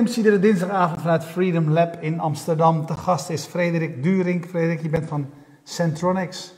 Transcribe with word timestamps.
topnames 0.00 0.24
iedere 0.24 0.38
dinsdagavond 0.38 1.00
vanuit 1.00 1.24
Freedom 1.24 1.70
Lab 1.70 2.02
in 2.02 2.20
Amsterdam. 2.20 2.86
De 2.86 2.92
gast 2.92 3.30
is 3.30 3.44
Frederik 3.44 4.02
Durink. 4.02 4.46
Frederik, 4.46 4.82
je 4.82 4.88
bent 4.88 5.08
van 5.08 5.26
Centronics. 5.64 6.54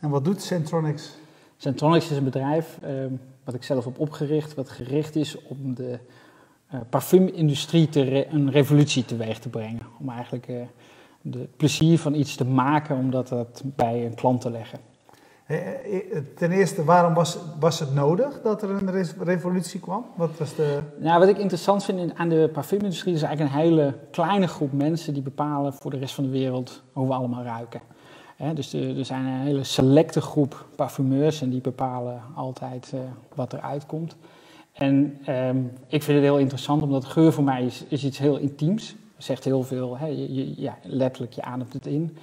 En 0.00 0.10
wat 0.10 0.24
doet 0.24 0.42
Centronics? 0.42 1.16
Centronics 1.56 2.10
is 2.10 2.16
een 2.16 2.24
bedrijf 2.24 2.78
uh, 2.84 2.90
wat 3.44 3.54
ik 3.54 3.62
zelf 3.62 3.84
heb 3.84 3.98
opgericht, 3.98 4.54
wat 4.54 4.68
gericht 4.68 5.16
is 5.16 5.42
om 5.42 5.74
de 5.74 5.98
uh, 6.74 6.80
parfumindustrie 6.90 7.88
te 7.88 8.26
een 8.28 8.50
revolutie 8.50 9.04
teweeg 9.04 9.38
te 9.38 9.48
brengen. 9.48 9.82
Om 10.00 10.08
eigenlijk 10.08 10.48
uh, 10.48 10.62
de 11.20 11.48
plezier 11.56 11.98
van 11.98 12.14
iets 12.14 12.36
te 12.36 12.44
maken, 12.44 12.96
om 12.96 13.10
dat 13.10 13.62
bij 13.64 14.06
een 14.06 14.14
klant 14.14 14.40
te 14.40 14.50
leggen. 14.50 14.78
Ten 16.34 16.50
eerste, 16.50 16.84
waarom 16.84 17.14
was, 17.14 17.38
was 17.60 17.80
het 17.80 17.94
nodig 17.94 18.40
dat 18.42 18.62
er 18.62 18.70
een 18.70 19.06
revolutie 19.18 19.80
kwam? 19.80 20.04
Wat 20.16 20.38
was 20.38 20.54
de... 20.54 20.80
Nou, 20.98 21.18
wat 21.18 21.28
ik 21.28 21.38
interessant 21.38 21.84
vind 21.84 22.14
aan 22.14 22.28
de 22.28 22.50
parfumindustrie 22.52 23.14
is 23.14 23.22
eigenlijk 23.22 23.54
een 23.54 23.60
hele 23.60 23.94
kleine 24.10 24.46
groep 24.46 24.72
mensen 24.72 25.14
die 25.14 25.22
bepalen 25.22 25.72
voor 25.72 25.90
de 25.90 25.98
rest 25.98 26.14
van 26.14 26.24
de 26.24 26.30
wereld 26.30 26.82
hoe 26.92 27.06
we 27.06 27.14
allemaal 27.14 27.42
ruiken. 27.42 27.80
dus 28.54 28.72
er 28.72 29.04
zijn 29.04 29.24
een 29.24 29.40
hele 29.40 29.64
selecte 29.64 30.20
groep 30.20 30.66
parfumeurs 30.76 31.42
en 31.42 31.50
die 31.50 31.60
bepalen 31.60 32.22
altijd 32.34 32.92
wat 33.34 33.52
er 33.52 33.60
uitkomt. 33.60 34.16
En 34.72 35.18
um, 35.28 35.72
ik 35.86 36.02
vind 36.02 36.16
het 36.18 36.26
heel 36.26 36.38
interessant, 36.38 36.82
omdat 36.82 37.04
geur 37.04 37.32
voor 37.32 37.44
mij 37.44 37.64
is, 37.64 38.04
iets 38.04 38.18
heel 38.18 38.36
intiems. 38.36 38.94
Zegt 39.18 39.44
heel 39.44 39.62
veel, 39.62 39.98
je, 40.06 40.60
ja, 40.60 40.78
letterlijk, 40.82 41.32
je 41.32 41.42
ademt 41.42 41.72
het 41.72 41.86
in. 41.86 42.16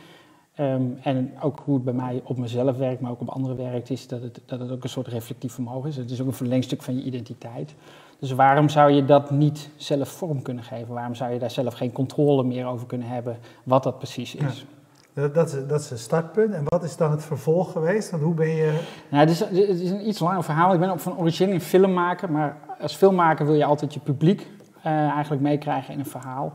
Um, 0.62 0.98
en 1.02 1.32
ook 1.42 1.60
hoe 1.66 1.76
het 1.76 1.84
bij 1.84 1.94
mij 1.94 2.22
op 2.24 2.38
mezelf 2.38 2.78
werkt, 2.78 3.02
maar 3.02 3.12
ook 3.12 3.22
op 3.22 3.30
anderen 3.30 3.58
werkt, 3.58 3.90
is 3.90 4.08
dat 4.08 4.22
het, 4.22 4.40
dat 4.46 4.60
het 4.60 4.72
ook 4.72 4.84
een 4.84 4.90
soort 4.90 5.08
reflectief 5.08 5.54
vermogen 5.54 5.90
is. 5.90 5.98
Het 5.98 6.12
is 6.12 6.22
ook 6.22 6.28
een 6.28 6.34
verlengstuk 6.34 6.82
van 6.82 6.96
je 6.96 7.04
identiteit. 7.04 7.74
Dus 8.20 8.32
waarom 8.32 8.70
zou 8.70 8.92
je 8.92 9.06
dat 9.06 9.32
niet 9.32 9.70
zelf 9.76 10.10
vorm 10.10 10.42
kunnen 10.42 10.64
geven? 10.64 10.94
Waarom 10.94 11.16
zou 11.16 11.34
je 11.34 11.40
daar 11.40 11.52
zelf 11.52 11.74
geen 11.74 11.92
controle 11.92 12.44
meer 12.44 12.66
over 12.66 12.88
kunnen 12.88 13.08
hebben 13.08 13.38
wat 13.64 13.84
dat 13.84 13.98
precies 13.98 14.36
is? 14.36 14.66
Ja. 15.14 15.22
Dat, 15.22 15.34
dat, 15.34 15.54
is, 15.54 15.68
dat 15.68 15.80
is 15.80 15.92
een 15.92 15.98
startpunt. 15.98 16.54
En 16.54 16.64
wat 16.66 16.84
is 16.84 16.98
dan 16.98 17.12
het 17.12 17.24
vervolg 17.24 17.72
geweest? 17.72 18.12
Want 18.12 18.24
hoe 18.24 18.34
ben 18.34 18.50
je... 18.50 18.80
Nou, 19.10 19.22
het, 19.22 19.30
is, 19.30 19.40
het 19.40 19.80
is 19.80 19.90
een 19.90 20.08
iets 20.08 20.20
langer 20.20 20.44
verhaal. 20.44 20.74
Ik 20.74 20.80
ben 20.80 20.90
ook 20.90 21.00
van 21.00 21.18
origine 21.18 21.54
een 21.54 21.62
filmmaker, 21.62 22.32
maar 22.32 22.58
als 22.82 22.96
filmmaker 22.96 23.46
wil 23.46 23.56
je 23.56 23.66
altijd 23.66 23.94
je 23.94 24.00
publiek 24.00 24.48
uh, 24.78 24.86
eigenlijk 24.86 25.42
meekrijgen 25.42 25.94
in 25.94 26.00
een 26.00 26.06
verhaal. 26.06 26.54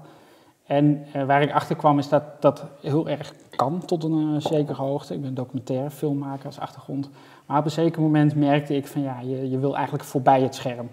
En 0.66 1.04
uh, 1.16 1.24
waar 1.24 1.42
ik 1.42 1.52
achter 1.52 1.76
kwam 1.76 1.98
is 1.98 2.08
dat 2.08 2.22
dat 2.40 2.64
heel 2.80 3.08
erg 3.08 3.34
kan 3.50 3.84
tot 3.84 4.04
een 4.04 4.34
uh, 4.34 4.40
zekere 4.40 4.82
hoogte. 4.82 5.14
Ik 5.14 5.22
ben 5.22 5.34
documentaire 5.34 5.90
filmmaker 5.90 6.46
als 6.46 6.58
achtergrond. 6.58 7.10
Maar 7.46 7.58
op 7.58 7.64
een 7.64 7.70
zeker 7.70 8.02
moment 8.02 8.34
merkte 8.34 8.76
ik 8.76 8.86
van 8.86 9.02
ja, 9.02 9.20
je, 9.20 9.50
je 9.50 9.58
wil 9.58 9.74
eigenlijk 9.74 10.04
voorbij 10.04 10.42
het 10.42 10.54
scherm. 10.54 10.88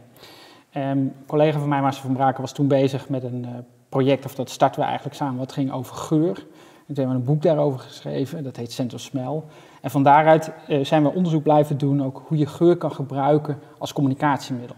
Um, 0.75 0.81
een 0.81 1.13
collega 1.27 1.59
van 1.59 1.69
mij, 1.69 1.81
Marcel 1.81 2.01
van 2.01 2.13
Braken, 2.13 2.41
was 2.41 2.51
toen 2.51 2.67
bezig 2.67 3.09
met 3.09 3.23
een 3.23 3.43
uh, 3.43 3.49
project, 3.89 4.25
of 4.25 4.35
dat 4.35 4.49
starten 4.49 4.79
we 4.79 4.85
eigenlijk 4.85 5.15
samen, 5.15 5.37
wat 5.37 5.51
ging 5.51 5.71
over 5.71 5.95
geur. 5.95 6.45
En 6.87 6.93
toen 6.93 6.95
hebben 6.95 7.13
we 7.15 7.19
een 7.19 7.33
boek 7.33 7.41
daarover 7.41 7.79
geschreven, 7.79 8.43
dat 8.43 8.55
heet 8.55 8.71
Scent 8.71 8.93
of 8.93 8.99
Smell. 8.99 9.41
En 9.81 9.89
van 9.89 10.03
daaruit 10.03 10.51
zijn 10.81 11.03
we 11.03 11.13
onderzoek 11.13 11.43
blijven 11.43 11.77
doen, 11.77 12.03
ook 12.03 12.23
hoe 12.27 12.37
je 12.37 12.45
geur 12.45 12.77
kan 12.77 12.91
gebruiken 12.91 13.59
als 13.77 13.93
communicatiemiddel. 13.93 14.75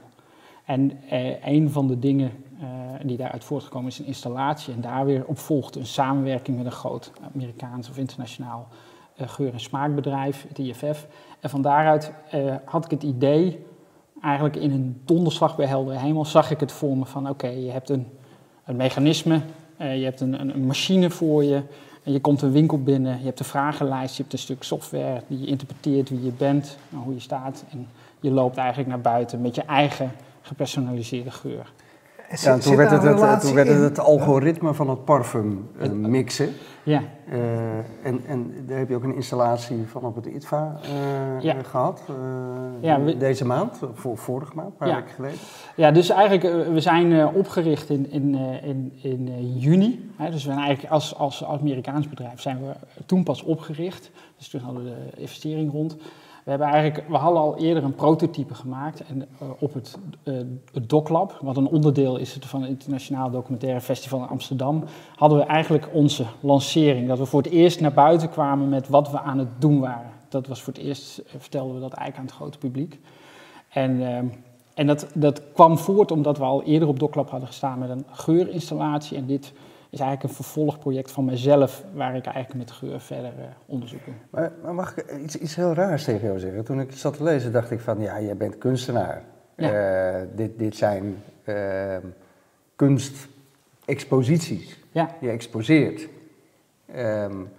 En 0.66 0.92
een 1.44 1.70
van 1.70 1.88
de 1.88 2.00
dingen 2.00 2.32
die 3.04 3.18
daaruit 3.18 3.44
voortgekomen 3.44 3.88
is 3.88 4.00
een 4.00 4.06
installatie. 4.06 4.74
En 4.74 4.82
daar 4.82 5.06
weer 5.06 5.26
op 5.26 5.38
volgt 5.38 5.76
een 5.76 5.86
samenwerking 5.86 6.58
met 6.58 6.66
een 6.66 6.72
groot 6.72 7.12
Amerikaans 7.34 7.90
of 7.90 7.98
internationaal 7.98 8.68
uh, 9.22 9.28
geur- 9.28 9.54
en 9.54 9.60
smaakbedrijf, 9.60 10.46
het 10.48 10.60
IFF. 10.60 11.08
En 11.40 11.50
van 11.50 11.62
daaruit 11.62 12.12
uh, 12.36 12.56
had 12.66 12.86
ik 12.86 12.92
het 12.92 13.04
idee, 13.04 13.66
eigenlijk 14.22 14.56
in 14.56 14.72
een 14.72 15.02
donderslag 15.06 15.56
bij 15.56 15.66
heldere 15.66 15.98
hemel, 15.98 16.26
zag 16.26 16.52
ik 16.52 16.60
het 16.60 16.72
voor 16.72 16.98
me 16.98 17.06
van 17.06 17.30
oké, 17.30 17.48
je 17.48 17.72
hebt 17.72 17.90
een, 17.90 18.08
een 18.66 18.76
mechanisme, 18.76 19.42
je 19.78 20.04
hebt 20.04 20.22
een, 20.22 20.40
een, 20.40 20.56
een 20.56 20.66
machine 20.66 21.10
voor 21.10 21.44
je. 21.44 21.62
En 22.04 22.12
je 22.12 22.20
komt 22.20 22.42
een 22.42 22.52
winkel 22.52 22.84
binnen, 22.84 23.20
je 23.20 23.26
hebt 23.26 23.40
een 23.40 23.46
vragenlijst, 23.46 24.16
je 24.16 24.22
hebt 24.22 24.34
een 24.34 24.40
stuk 24.40 24.64
software 24.64 25.22
die 25.28 25.40
je 25.40 25.46
interpreteert 25.46 26.10
wie 26.10 26.24
je 26.24 26.32
bent, 26.32 26.78
hoe 27.04 27.14
je 27.14 27.20
staat. 27.20 27.64
En 27.72 27.88
je 28.20 28.32
loopt 28.32 28.58
eigenlijk 28.58 28.90
naar 28.90 29.02
buiten 29.02 29.42
met 29.42 29.56
je 29.56 29.62
eigen 29.62 30.12
gepersonaliseerde 30.42 31.32
geur. 31.32 31.72
Ja, 32.30 32.58
toen, 32.58 32.76
werd 32.76 32.92
het, 32.92 33.04
het, 33.04 33.42
toen 33.42 33.54
werd 33.54 33.68
het 33.68 33.80
het 33.80 34.00
algoritme 34.00 34.74
van 34.74 34.90
het 34.90 35.06
parfum 35.06 35.70
uh, 35.82 35.92
mixen. 35.92 36.50
Ja. 36.84 37.02
Uh, 37.30 37.78
en, 38.04 38.22
en 38.28 38.54
daar 38.68 38.78
heb 38.78 38.90
je 38.90 38.96
ook 38.96 39.04
een 39.04 39.16
installatie 39.16 39.84
van 39.88 40.04
op 40.04 40.16
het 40.16 40.26
ITVA 40.26 40.80
uh, 40.84 41.42
ja. 41.42 41.56
gehad. 41.64 42.02
Ja, 42.82 43.02
we, 43.02 43.18
deze 43.18 43.46
maand, 43.46 43.80
voor, 43.94 44.18
vorige 44.18 44.56
maand, 44.56 44.68
een 44.68 44.78
paar 44.78 44.88
ja. 44.88 44.96
weken 44.96 45.10
geleden. 45.10 45.38
Ja, 45.76 45.92
dus 45.92 46.10
eigenlijk, 46.10 46.70
we 46.74 46.80
zijn 46.80 47.28
opgericht 47.28 47.90
in, 47.90 48.12
in, 48.12 48.36
in, 48.64 48.92
in 49.02 49.58
juni. 49.58 50.12
Hè, 50.16 50.26
dus 50.26 50.44
we 50.44 50.52
zijn 50.52 50.64
eigenlijk 50.64 50.94
als, 50.94 51.16
als 51.16 51.44
Amerikaans 51.44 52.10
bedrijf 52.10 52.42
zijn 52.42 52.58
we 52.58 53.04
toen 53.06 53.24
pas 53.24 53.44
opgericht. 53.44 54.12
Dus 54.38 54.50
toen 54.50 54.62
hadden 54.62 54.84
we 54.84 54.90
de 54.90 55.22
investering 55.22 55.72
rond. 55.72 55.98
We, 56.46 56.52
hebben 56.52 56.68
eigenlijk, 56.68 57.08
we 57.10 57.16
hadden 57.16 57.42
al 57.42 57.58
eerder 57.58 57.84
een 57.84 57.96
prototype 57.96 58.54
gemaakt 58.54 59.04
en, 59.06 59.18
uh, 59.18 59.50
op 59.60 59.74
het, 59.74 59.98
uh, 60.24 60.38
het 60.74 60.90
DocLab, 60.90 61.38
wat 61.42 61.58
een 61.58 61.68
onderdeel 61.68 62.18
is 62.18 62.38
van 62.40 62.62
het 62.62 62.70
Internationaal 62.70 63.32
Documentaire 63.32 63.82
Festival 63.82 64.20
in 64.20 64.28
Amsterdam, 64.28 64.84
hadden 65.16 65.38
we 65.38 65.44
eigenlijk 65.44 65.90
onze 65.94 66.26
lancering. 66.40 67.08
Dat 67.08 67.18
we 67.18 67.26
voor 67.26 67.42
het 67.42 67.52
eerst 67.52 67.80
naar 67.80 67.94
buiten 67.94 68.30
kwamen 68.30 68.70
met 68.70 68.90
wat 68.90 69.12
we 69.12 69.20
aan 69.20 69.38
het 69.38 69.48
doen 69.60 69.80
waren. 69.80 70.12
Dat 70.30 70.48
was 70.48 70.62
voor 70.62 70.74
het 70.74 70.82
eerst, 70.82 71.20
uh, 71.20 71.26
vertelden 71.38 71.76
we 71.76 71.82
dat 71.82 71.94
eigenlijk 71.94 72.18
aan 72.18 72.26
het 72.26 72.36
grote 72.36 72.58
publiek. 72.58 73.00
En, 73.70 74.02
en 74.74 74.88
dat, 74.88 75.08
dat 75.14 75.42
kwam 75.54 75.78
voort 75.78 76.12
omdat 76.12 76.38
we 76.38 76.44
al 76.44 76.64
eerder 76.64 76.88
op 76.88 77.00
DocLab 77.00 77.30
hadden 77.30 77.48
gestaan 77.48 77.80
met 77.80 77.90
een 77.90 78.06
geurinstallatie 78.12 79.18
en 79.18 79.26
dit 79.26 79.54
is 79.96 80.02
eigenlijk 80.02 80.24
een 80.24 80.44
vervolgproject 80.44 81.12
van 81.12 81.26
mezelf, 81.26 81.84
waar 81.94 82.16
ik 82.16 82.26
eigenlijk 82.26 82.66
met 82.66 82.72
geur 82.72 83.00
verder 83.00 83.34
uh, 83.40 83.46
onderzoek 83.66 84.06
doe. 84.06 84.14
Maar, 84.30 84.52
maar, 84.64 84.74
mag 84.74 84.98
ik 84.98 85.18
iets, 85.24 85.38
iets 85.38 85.56
heel 85.56 85.74
raars 85.74 86.04
tegen 86.04 86.28
jou 86.28 86.40
zeggen? 86.40 86.64
Toen 86.64 86.80
ik 86.80 86.92
zat 86.92 87.18
te 87.18 87.24
lezen, 87.24 87.52
dacht 87.52 87.72
ik 87.72 87.80
van, 87.80 88.02
ja, 88.02 88.22
jij 88.22 88.38
bent 88.38 88.58
kunstenaar. 88.58 89.24
Ja. 89.56 90.20
Uh, 90.20 90.28
dit, 90.36 90.60
dit 90.60 90.76
zijn 90.76 91.24
uh, 91.46 91.98
kunstexposities. 92.76 94.80
Ja. 94.92 95.10
Je 95.22 95.30
exposeert. 95.30 96.08
Um, 96.96 97.50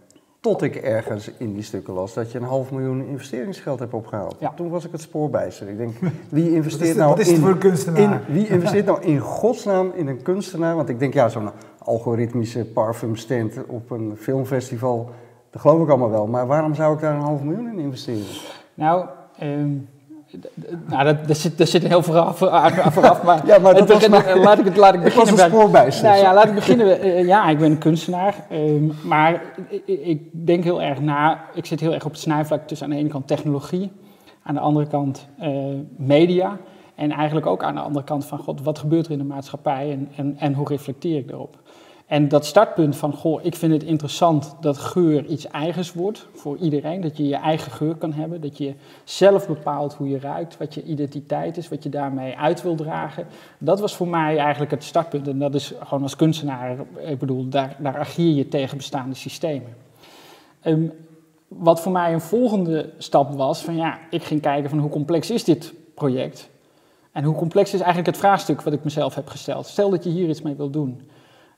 tot 0.46 0.62
ik 0.62 0.76
ergens 0.76 1.30
in 1.38 1.52
die 1.52 1.62
stukken 1.62 1.94
las 1.94 2.14
dat 2.14 2.32
je 2.32 2.38
een 2.38 2.44
half 2.44 2.70
miljoen 2.70 3.06
investeringsgeld 3.06 3.78
hebt 3.78 3.94
opgehaald. 3.94 4.36
Ja. 4.38 4.52
Toen 4.56 4.68
was 4.68 4.84
ik 4.84 4.92
het 4.92 5.00
spoorbijster. 5.00 5.68
Ik 5.68 5.76
denk, 5.76 5.94
wie 6.28 6.54
investeert 6.54 6.96
nou 6.96 7.22
in, 7.22 7.36
voor 7.36 7.50
een 7.50 7.58
kunstenaar? 7.58 8.20
in, 8.26 8.34
wie 8.34 8.48
investeert 8.48 8.86
nou 8.92 9.02
in 9.02 9.18
godsnaam 9.18 9.92
in 9.94 10.06
een 10.06 10.22
kunstenaar? 10.22 10.76
Want 10.76 10.88
ik 10.88 10.98
denk, 10.98 11.14
ja, 11.14 11.28
zo'n 11.28 11.50
algoritmische 11.86 12.64
parfumstand 12.64 13.54
op 13.66 13.90
een 13.90 14.16
filmfestival, 14.16 15.10
dat 15.50 15.60
geloof 15.60 15.82
ik 15.82 15.88
allemaal 15.88 16.10
wel. 16.10 16.26
Maar 16.26 16.46
waarom 16.46 16.74
zou 16.74 16.94
ik 16.94 17.00
daar 17.00 17.14
een 17.14 17.20
half 17.20 17.42
miljoen 17.42 17.68
in 17.68 17.78
investeren? 17.78 18.24
Nou, 18.74 19.06
um, 19.42 19.88
nou 20.86 21.04
dat, 21.04 21.28
dat, 21.28 21.36
zit, 21.36 21.58
dat 21.58 21.68
zit 21.68 21.86
heel 21.86 22.02
vooraf, 22.02 22.38
vooraf 22.38 23.22
maar, 23.28 23.46
ja, 23.46 23.58
maar 23.58 23.74
dat 23.74 24.08
maar, 24.08 24.38
laat 24.38 24.58
ik 24.58 24.64
het 24.64 24.76
laat 24.76 24.94
ik 24.94 25.02
beginnen. 25.04 25.34
was 25.36 25.42
een 25.44 25.50
spoorbijster. 25.50 26.08
Nou 26.08 26.18
ja, 26.18 26.34
laat 26.34 26.46
ik 26.48 26.54
beginnen. 26.54 27.06
Uh, 27.06 27.26
ja, 27.26 27.48
ik 27.48 27.58
ben 27.58 27.70
een 27.70 27.78
kunstenaar, 27.78 28.46
um, 28.52 28.92
maar 29.04 29.42
ik, 29.68 29.86
ik 29.86 30.46
denk 30.46 30.64
heel 30.64 30.82
erg 30.82 31.00
na. 31.00 31.44
Ik 31.54 31.66
zit 31.66 31.80
heel 31.80 31.94
erg 31.94 32.04
op 32.04 32.10
het 32.10 32.20
snijvlak 32.20 32.66
tussen 32.66 32.86
aan 32.86 32.92
de 32.92 32.98
ene 32.98 33.08
kant 33.08 33.26
technologie, 33.26 33.92
aan 34.42 34.54
de 34.54 34.60
andere 34.60 34.86
kant 34.86 35.28
uh, 35.40 35.48
media. 35.96 36.56
En 36.94 37.10
eigenlijk 37.10 37.46
ook 37.46 37.62
aan 37.62 37.74
de 37.74 37.80
andere 37.80 38.04
kant 38.04 38.24
van, 38.24 38.38
god, 38.38 38.62
wat 38.62 38.78
gebeurt 38.78 39.06
er 39.06 39.12
in 39.12 39.18
de 39.18 39.24
maatschappij 39.24 39.90
en, 39.90 40.08
en, 40.16 40.36
en 40.38 40.54
hoe 40.54 40.68
reflecteer 40.68 41.18
ik 41.18 41.28
daarop? 41.28 41.58
En 42.06 42.28
dat 42.28 42.46
startpunt 42.46 42.96
van, 42.96 43.12
goh, 43.12 43.44
ik 43.44 43.54
vind 43.54 43.72
het 43.72 43.82
interessant 43.82 44.56
dat 44.60 44.78
geur 44.78 45.24
iets 45.24 45.46
eigens 45.46 45.92
wordt 45.92 46.26
voor 46.34 46.56
iedereen. 46.56 47.00
Dat 47.00 47.16
je 47.16 47.28
je 47.28 47.36
eigen 47.36 47.72
geur 47.72 47.94
kan 47.94 48.12
hebben, 48.12 48.40
dat 48.40 48.58
je 48.58 48.74
zelf 49.04 49.46
bepaalt 49.46 49.94
hoe 49.94 50.08
je 50.08 50.18
ruikt, 50.18 50.56
wat 50.56 50.74
je 50.74 50.82
identiteit 50.82 51.56
is, 51.56 51.68
wat 51.68 51.82
je 51.82 51.88
daarmee 51.88 52.36
uit 52.36 52.62
wil 52.62 52.74
dragen. 52.74 53.26
Dat 53.58 53.80
was 53.80 53.96
voor 53.96 54.08
mij 54.08 54.38
eigenlijk 54.38 54.70
het 54.70 54.84
startpunt. 54.84 55.28
En 55.28 55.38
dat 55.38 55.54
is 55.54 55.72
gewoon 55.84 56.02
als 56.02 56.16
kunstenaar, 56.16 56.76
ik 57.06 57.18
bedoel, 57.18 57.48
daar, 57.48 57.76
daar 57.78 57.98
ageer 57.98 58.34
je 58.34 58.48
tegen 58.48 58.76
bestaande 58.76 59.14
systemen. 59.14 59.76
Um, 60.64 60.92
wat 61.48 61.80
voor 61.80 61.92
mij 61.92 62.12
een 62.12 62.20
volgende 62.20 62.90
stap 62.98 63.34
was, 63.34 63.62
van 63.62 63.76
ja, 63.76 63.98
ik 64.10 64.22
ging 64.22 64.40
kijken 64.40 64.70
van 64.70 64.78
hoe 64.78 64.90
complex 64.90 65.30
is 65.30 65.44
dit 65.44 65.74
project? 65.94 66.48
En 67.12 67.24
hoe 67.24 67.34
complex 67.34 67.74
is 67.74 67.80
eigenlijk 67.80 68.06
het 68.08 68.16
vraagstuk 68.16 68.62
wat 68.62 68.72
ik 68.72 68.84
mezelf 68.84 69.14
heb 69.14 69.28
gesteld? 69.28 69.66
Stel 69.66 69.90
dat 69.90 70.04
je 70.04 70.10
hier 70.10 70.28
iets 70.28 70.42
mee 70.42 70.54
wil 70.54 70.70
doen 70.70 71.00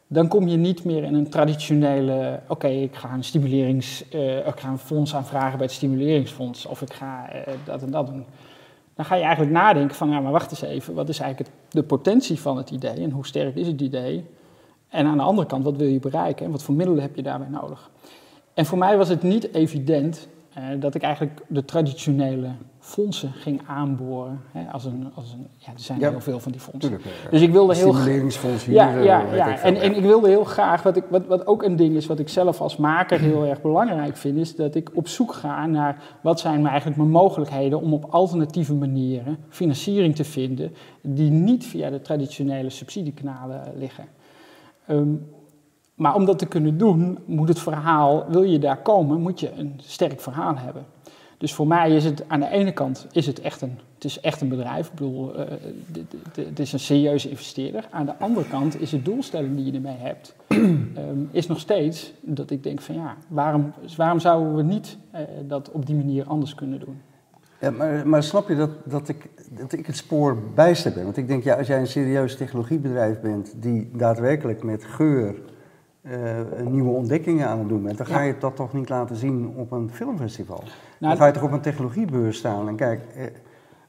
dan 0.09 0.29
kom 0.29 0.49
je 0.49 0.57
niet 0.57 0.85
meer 0.85 1.05
in 1.05 1.15
een 1.15 1.29
traditionele, 1.29 2.41
oké, 2.49 2.69
ik 2.69 2.95
ga 2.95 3.13
een 3.13 3.25
stimulerings, 3.25 4.05
uh, 4.15 4.47
ik 4.47 4.61
ga 4.61 4.69
een 4.69 4.79
fonds 4.79 5.15
aanvragen 5.15 5.59
bij 5.59 5.67
het 5.67 5.75
stimuleringsfonds 5.75 6.67
of 6.67 6.83
ik 6.83 6.93
ga 6.93 7.35
uh, 7.35 7.55
dat 7.65 7.83
en 7.83 7.91
dat 7.91 8.07
doen. 8.07 8.25
Dan 8.95 9.05
ga 9.05 9.15
je 9.15 9.23
eigenlijk 9.23 9.53
nadenken 9.53 9.97
van, 9.97 10.11
ja, 10.11 10.21
maar 10.21 10.33
wacht 10.33 10.51
eens 10.51 10.63
even, 10.63 10.95
wat 10.95 11.09
is 11.09 11.19
eigenlijk 11.19 11.51
de 11.69 11.83
potentie 11.83 12.41
van 12.41 12.57
het 12.57 12.71
idee 12.71 13.03
en 13.03 13.11
hoe 13.11 13.27
sterk 13.27 13.57
is 13.57 13.67
het 13.67 13.81
idee? 13.81 14.25
En 14.89 15.07
aan 15.07 15.17
de 15.17 15.23
andere 15.23 15.47
kant, 15.47 15.65
wat 15.65 15.77
wil 15.77 15.89
je 15.89 15.99
bereiken 15.99 16.45
en 16.45 16.51
wat 16.51 16.63
voor 16.63 16.75
middelen 16.75 17.03
heb 17.03 17.17
je 17.17 17.23
daarbij 17.23 17.49
nodig? 17.49 17.91
En 18.55 18.67
voor 18.67 18.79
mij 18.79 18.97
was 18.97 19.09
het 19.09 19.23
niet 19.23 19.55
evident 19.55 20.29
eh, 20.29 20.38
dat 20.79 20.95
ik 20.95 21.03
eigenlijk 21.03 21.41
de 21.49 21.65
traditionele 21.65 22.49
fondsen 22.79 23.33
ging 23.33 23.61
aanboren. 23.67 24.41
Hè, 24.53 24.71
als 24.73 24.85
een, 24.85 25.11
als 25.15 25.33
een, 25.33 25.47
ja, 25.57 25.73
er 25.73 25.81
zijn 25.81 26.01
Ja. 26.01 26.11
heel 26.11 26.21
veel 26.21 26.41
van 26.41 26.53
die 26.53 26.61
fondsen. 26.61 26.91
Tuurlijk. 26.91 27.11
eh, 27.25 27.31
Dus 27.31 27.41
ik 27.41 27.51
wilde 27.51 27.75
heel 27.75 27.91
graag. 27.91 28.01
Stimuleringsfonds 28.03 28.65
hier. 28.65 28.75
Ja, 28.75 28.97
eh, 28.97 29.05
ja, 29.05 29.35
ja. 29.35 29.47
ik. 29.47 29.59
En, 29.59 29.77
en 29.77 29.97
ik 29.97 30.03
wilde 30.03 30.29
heel 30.29 30.45
graag, 30.45 30.83
wat, 30.83 30.97
ik, 30.97 31.05
wat, 31.11 31.27
wat 31.27 31.47
ook 31.47 31.63
een 31.63 31.77
ding 31.77 31.95
is 31.97 32.07
wat 32.07 32.19
ik 32.19 32.29
zelf 32.29 32.61
als 32.61 32.77
maker 32.77 33.21
heel 33.21 33.45
erg 33.45 33.61
belangrijk 33.61 34.17
vind, 34.17 34.37
is 34.39 34.57
dat 34.57 34.75
ik 34.75 34.91
op 34.95 35.09
zoek 35.09 35.33
ga 35.33 35.67
naar 35.67 36.03
wat 36.23 36.41
zijn 36.41 36.67
eigenlijk 36.67 36.97
mijn 36.97 37.11
mogelijkheden 37.11 37.81
om 37.81 37.93
op 37.93 38.05
alternatieve 38.11 38.75
manieren 38.75 39.39
financiering 39.49 40.15
te 40.17 40.25
vinden 40.25 40.73
die 41.03 41.31
niet 41.31 41.67
via 41.67 41.91
de 41.91 42.01
traditionele 42.01 42.71
subsidiekanalen 42.71 43.63
liggen. 43.77 44.05
Ehm, 44.87 45.09
maar 45.99 46.15
om 46.15 46.25
dat 46.25 46.39
te 46.39 46.47
kunnen 46.47 46.79
doen, 46.79 47.19
moet 47.25 47.49
het 47.49 47.59
verhaal, 47.59 48.25
wil 48.29 48.43
je 48.43 48.59
daar 48.59 48.83
komen, 48.83 49.21
moet 49.21 49.41
je 49.41 49.53
een 49.53 49.81
sterk 49.83 50.21
verhaal 50.21 50.57
hebben. 50.57 50.85
Dus 51.39 51.55
voor 51.55 51.67
mij 51.67 51.97
is 51.97 52.05
het 52.05 52.25
aan 52.29 52.41
de 52.41 52.49
ene 52.49 52.73
kant 52.73 53.07
is 53.13 53.27
het 53.27 53.41
echt 53.41 53.61
een, 53.61 53.79
het 53.95 54.05
is 54.05 54.21
echt 54.21 54.41
een 54.41 54.49
bedrijf. 54.49 54.87
Ik 54.87 54.93
bedoel, 54.93 55.35
eh, 55.35 55.47
het 56.35 56.59
is 56.59 56.73
een 56.73 56.79
serieuze 56.79 57.29
investeerder. 57.29 57.87
Aan 57.91 58.07
de 58.07 58.17
andere 58.19 58.49
kant 58.49 58.81
is 58.81 58.91
de 58.91 59.03
doelstelling 59.03 59.57
die 59.57 59.65
je 59.65 59.73
ermee 59.73 59.97
hebt, 59.97 60.35
ehm, 60.47 61.19
is 61.31 61.47
nog 61.47 61.61
steeds 61.61 62.13
dat 62.21 62.51
ik 62.51 62.63
denk 62.63 62.81
van 62.81 62.95
ja, 62.95 63.17
waarom, 63.29 63.73
waarom 63.97 64.21
zouden 64.21 64.57
we 64.57 64.63
niet 64.63 64.97
eh, 65.11 65.23
dat 65.47 65.71
op 65.71 65.87
die 65.87 65.97
manier 65.97 66.25
anders 66.25 66.55
kunnen 66.55 66.81
doen? 66.81 67.01
Ja, 67.61 67.71
maar, 67.71 68.09
maar 68.09 68.23
snap 68.23 68.49
je 68.49 68.57
dat, 68.57 68.71
dat, 68.85 69.09
ik, 69.09 69.31
dat 69.51 69.73
ik 69.73 69.87
het 69.87 69.97
spoor 69.97 70.39
bijster 70.55 70.93
ben? 70.93 71.05
Want 71.05 71.17
ik 71.17 71.29
denk, 71.29 71.45
ja, 71.45 71.55
als 71.57 71.67
jij 71.67 71.81
een 71.81 71.87
serieus 71.87 72.37
technologiebedrijf 72.37 73.21
bent 73.21 73.55
die 73.57 73.91
daadwerkelijk 73.97 74.63
met 74.63 74.85
geur 74.85 75.35
eh, 76.11 76.67
nieuwe 76.67 76.91
ontdekkingen 76.91 77.49
aan 77.49 77.59
het 77.59 77.69
doen 77.69 77.83
bent, 77.83 77.97
dan 77.99 78.07
ga 78.07 78.21
je 78.23 78.35
dat 78.39 78.57
toch 78.57 78.73
niet 78.73 78.89
laten 78.89 79.17
zien 79.17 79.53
op 79.57 79.73
een 79.73 79.91
filmfestival? 79.93 80.59
Nou, 80.65 80.73
dan 80.99 81.17
ga 81.17 81.27
je 81.27 81.33
toch 81.33 81.43
op 81.43 81.53
een 81.53 81.61
technologiebeurs 81.61 82.39
staan 82.39 82.69
en 82.69 82.77
kijk, 82.77 83.01
eh, 83.15 83.25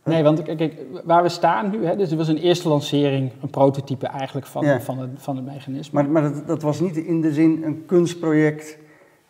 Nee, 0.03 0.23
want 0.23 0.43
kijk, 0.43 0.57
kijk, 0.57 0.75
waar 1.03 1.23
we 1.23 1.29
staan 1.29 1.69
nu, 1.69 1.85
hè, 1.85 1.95
dus 1.95 2.11
er 2.11 2.17
was 2.17 2.27
een 2.27 2.37
eerste 2.37 2.69
lancering, 2.69 3.31
een 3.41 3.49
prototype 3.49 4.07
eigenlijk 4.07 4.47
van, 4.47 4.65
Ja. 4.65 4.79
van, 4.81 4.99
het, 4.99 5.09
van 5.15 5.35
het 5.35 5.45
mechanisme. 5.45 6.01
maar, 6.01 6.11
maar 6.11 6.33
dat, 6.33 6.47
dat 6.47 6.61
was 6.61 6.79
niet 6.79 6.97
in 6.97 7.21
de 7.21 7.33
zin 7.33 7.63
een 7.63 7.85
kunstproject 7.85 8.77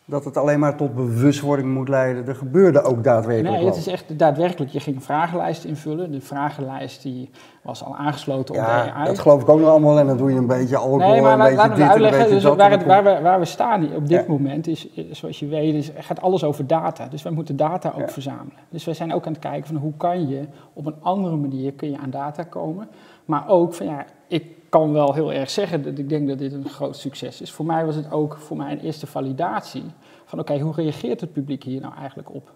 dat 0.09 0.25
het 0.25 0.37
alleen 0.37 0.59
maar 0.59 0.75
tot 0.77 0.95
bewustwording 0.95 1.73
moet 1.73 1.89
leiden. 1.89 2.27
Er 2.27 2.35
gebeurde 2.35 2.81
ook 2.81 3.03
daadwerkelijk 3.03 3.55
Nee, 3.57 3.65
het 3.65 3.75
is 3.75 3.87
echt 3.87 4.19
daadwerkelijk. 4.19 4.71
Je 4.71 4.79
ging 4.79 4.95
een 4.95 5.01
vragenlijst 5.01 5.63
invullen. 5.63 6.11
De 6.11 6.21
vragenlijst 6.21 7.01
die 7.01 7.29
was 7.63 7.83
al 7.83 7.95
aangesloten 7.95 8.55
op 8.55 8.61
de 8.61 8.67
Ja, 8.67 8.91
AI. 8.93 9.05
dat 9.05 9.19
geloof 9.19 9.41
ik 9.41 9.49
ook 9.49 9.59
nog 9.59 9.69
allemaal 9.69 9.99
en 9.99 10.07
dan 10.07 10.17
doe 10.17 10.31
je 10.31 10.37
een 10.37 10.47
beetje 10.47 10.77
alcohol, 10.77 10.97
Nee, 11.11 11.21
maar 11.21 11.31
een 11.31 11.37
laat- 11.37 11.47
beetje 11.47 11.67
dit 11.69 11.77
een 11.83 11.89
uitleggen. 11.89 12.19
beetje 12.19 12.33
Dus 12.49 12.55
waar, 12.57 12.71
het, 12.71 12.85
waar, 12.85 13.03
we, 13.03 13.19
waar 13.21 13.39
we 13.39 13.45
staan 13.45 13.95
op 13.95 14.07
dit 14.07 14.19
Ja. 14.21 14.25
moment 14.27 14.67
is, 14.67 14.87
is, 14.89 15.19
zoals 15.19 15.39
je 15.39 15.47
weet, 15.47 15.73
is, 15.75 15.91
gaat 15.97 16.21
alles 16.21 16.43
over 16.43 16.67
data. 16.67 17.07
Dus 17.07 17.23
wij 17.23 17.31
moeten 17.31 17.55
data 17.55 17.89
ook 17.95 17.99
Ja. 17.99 18.07
verzamelen. 18.07 18.53
Dus 18.69 18.85
wij 18.85 18.93
zijn 18.93 19.13
ook 19.13 19.25
aan 19.25 19.31
het 19.31 19.41
kijken 19.41 19.67
van 19.67 19.75
hoe 19.75 19.93
kan 19.97 20.27
je 20.27 20.47
op 20.73 20.85
een 20.85 20.95
andere 21.01 21.35
manier 21.35 21.73
kun 21.73 21.89
je 21.91 21.97
aan 21.97 22.09
data 22.09 22.43
komen. 22.43 22.87
Maar 23.25 23.47
ook 23.47 23.73
van 23.73 23.85
ja, 23.85 24.05
ik 24.27 24.45
kan 24.69 24.93
wel 24.93 25.13
heel 25.13 25.33
erg 25.33 25.49
zeggen 25.49 25.83
dat 25.83 25.97
ik 25.97 26.09
denk 26.09 26.27
dat 26.27 26.37
dit 26.37 26.53
een 26.53 26.69
groot 26.69 26.97
succes 26.97 27.41
is. 27.41 27.51
Voor 27.51 27.65
mij 27.65 27.85
was 27.85 27.95
het 27.95 28.11
ook 28.11 28.37
voor 28.37 28.57
mij 28.57 28.71
een 28.71 28.79
eerste 28.79 29.07
validatie 29.07 29.83
van 30.25 30.39
oké, 30.39 30.59
hoe 30.59 30.73
reageert 30.73 31.21
het 31.21 31.33
publiek 31.33 31.63
hier 31.63 31.81
nou 31.81 31.93
eigenlijk 31.95 32.33
op? 32.33 32.51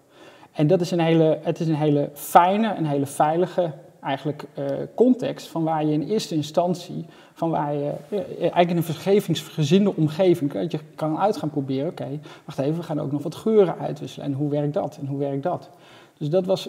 En 0.52 0.66
dat 0.66 0.80
is 0.80 0.90
een 0.90 1.00
hele, 1.00 1.38
het 1.42 1.60
is 1.60 1.68
een 1.68 1.74
hele 1.74 2.10
fijne, 2.12 2.74
een 2.74 2.86
hele 2.86 3.06
veilige 3.06 3.72
eigenlijk 4.00 4.44
eh, 4.54 4.64
context 4.94 5.48
van 5.48 5.64
waar 5.64 5.84
je 5.84 5.92
in 5.92 6.02
eerste 6.02 6.34
instantie, 6.34 7.04
van 7.32 7.50
waar 7.50 7.74
je 7.74 7.92
eh, 8.08 8.18
eigenlijk 8.40 8.70
in 8.70 8.76
een 8.76 8.82
vergevingsgezinde 8.82 9.96
omgeving, 9.96 10.52
dat 10.52 10.72
je 10.72 10.80
kan 10.94 11.18
uit 11.18 11.36
gaan 11.36 11.50
proberen, 11.50 11.90
oké, 11.90 12.20
wacht 12.44 12.58
even, 12.58 12.76
we 12.76 12.82
gaan 12.82 13.00
ook 13.00 13.12
nog 13.12 13.22
wat 13.22 13.34
geuren 13.34 13.78
uitwisselen 13.78 14.26
en 14.26 14.32
hoe 14.32 14.50
werkt 14.50 14.74
dat 14.74 14.96
en 15.00 15.06
hoe 15.06 15.18
werkt 15.18 15.42
dat? 15.42 15.70
Dus 16.18 16.30
dat 16.30 16.46
was, 16.46 16.68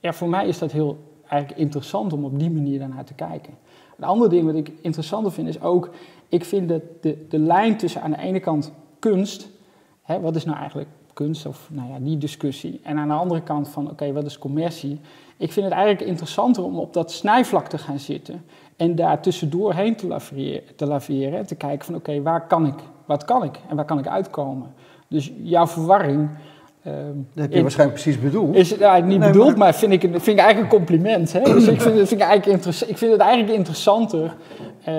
ja, 0.00 0.12
voor 0.12 0.28
mij 0.28 0.48
is 0.48 0.58
dat 0.58 0.72
heel 0.72 0.98
eigenlijk 1.28 1.60
interessant 1.60 2.12
om 2.12 2.24
op 2.24 2.38
die 2.38 2.50
manier 2.50 2.78
daarnaar 2.78 3.04
te 3.04 3.14
kijken. 3.14 3.54
Een 3.96 4.04
ander 4.04 4.28
ding 4.28 4.46
wat 4.46 4.54
ik 4.54 4.72
interessanter 4.80 5.32
vind 5.32 5.48
is 5.48 5.60
ook, 5.60 5.90
ik 6.28 6.44
vind 6.44 6.68
dat 6.68 6.82
de, 7.00 7.26
de 7.28 7.38
lijn 7.38 7.76
tussen 7.76 8.02
aan 8.02 8.10
de 8.10 8.18
ene 8.18 8.40
kant 8.40 8.72
kunst, 8.98 9.48
hè, 10.02 10.20
wat 10.20 10.36
is 10.36 10.44
nou 10.44 10.58
eigenlijk 10.58 10.88
kunst 11.12 11.46
of 11.46 11.68
nou 11.70 11.88
ja, 11.88 11.98
die 11.98 12.18
discussie, 12.18 12.80
en 12.82 12.98
aan 12.98 13.08
de 13.08 13.14
andere 13.14 13.42
kant 13.42 13.68
van 13.68 13.90
oké, 13.90 14.12
wat 14.12 14.24
is 14.24 14.38
commercie? 14.38 15.00
Ik 15.36 15.52
vind 15.52 15.66
het 15.66 15.74
eigenlijk 15.74 16.08
interessanter 16.08 16.62
om 16.62 16.78
op 16.78 16.92
dat 16.92 17.12
snijvlak 17.12 17.68
te 17.68 17.78
gaan 17.78 17.98
zitten 17.98 18.44
en 18.76 18.94
daar 18.94 19.20
tussendoor 19.20 19.74
heen 19.74 19.96
te 19.96 20.06
laveren, 20.06 20.62
te 20.76 21.44
te 21.46 21.54
kijken 21.54 21.86
van 21.86 21.94
oké, 21.94 22.22
waar 22.22 22.46
kan 22.46 22.66
ik, 22.66 22.74
wat 23.04 23.24
kan 23.24 23.42
ik 23.42 23.60
en 23.68 23.76
waar 23.76 23.84
kan 23.84 23.98
ik 23.98 24.06
uitkomen? 24.06 24.74
Dus 25.08 25.32
jouw 25.42 25.66
verwarring 25.66 26.30
ehm, 26.86 26.94
Dat 27.34 27.42
heb 27.42 27.50
je 27.50 27.56
in- 27.56 27.62
waarschijnlijk 27.62 28.00
precies 28.02 28.20
bedoeld. 28.22 28.54
is 28.56 28.70
het 28.70 28.80
nou, 28.80 29.02
niet 29.02 29.18
Nee, 29.18 29.28
bedoeld, 29.28 29.48
maar- 29.48 29.58
maar, 29.58 29.74
vind, 29.74 29.92
ik, 29.92 30.00
vind 30.00 30.26
ik 30.26 30.38
eigenlijk 30.38 30.72
een 30.72 30.78
compliment. 30.78 31.32
Hè? 31.32 31.40
Dus 31.40 31.66
ik 31.66 31.80
vind, 31.80 31.98
het- 31.98 32.08
vind 32.08 32.20
ik, 32.20 32.26
eigenlijk 32.26 32.64
ik 32.88 32.98
vind 32.98 33.12
het 33.12 33.20
eigenlijk 33.20 33.56
interessanter. 33.58 34.34
eh, 34.84 34.94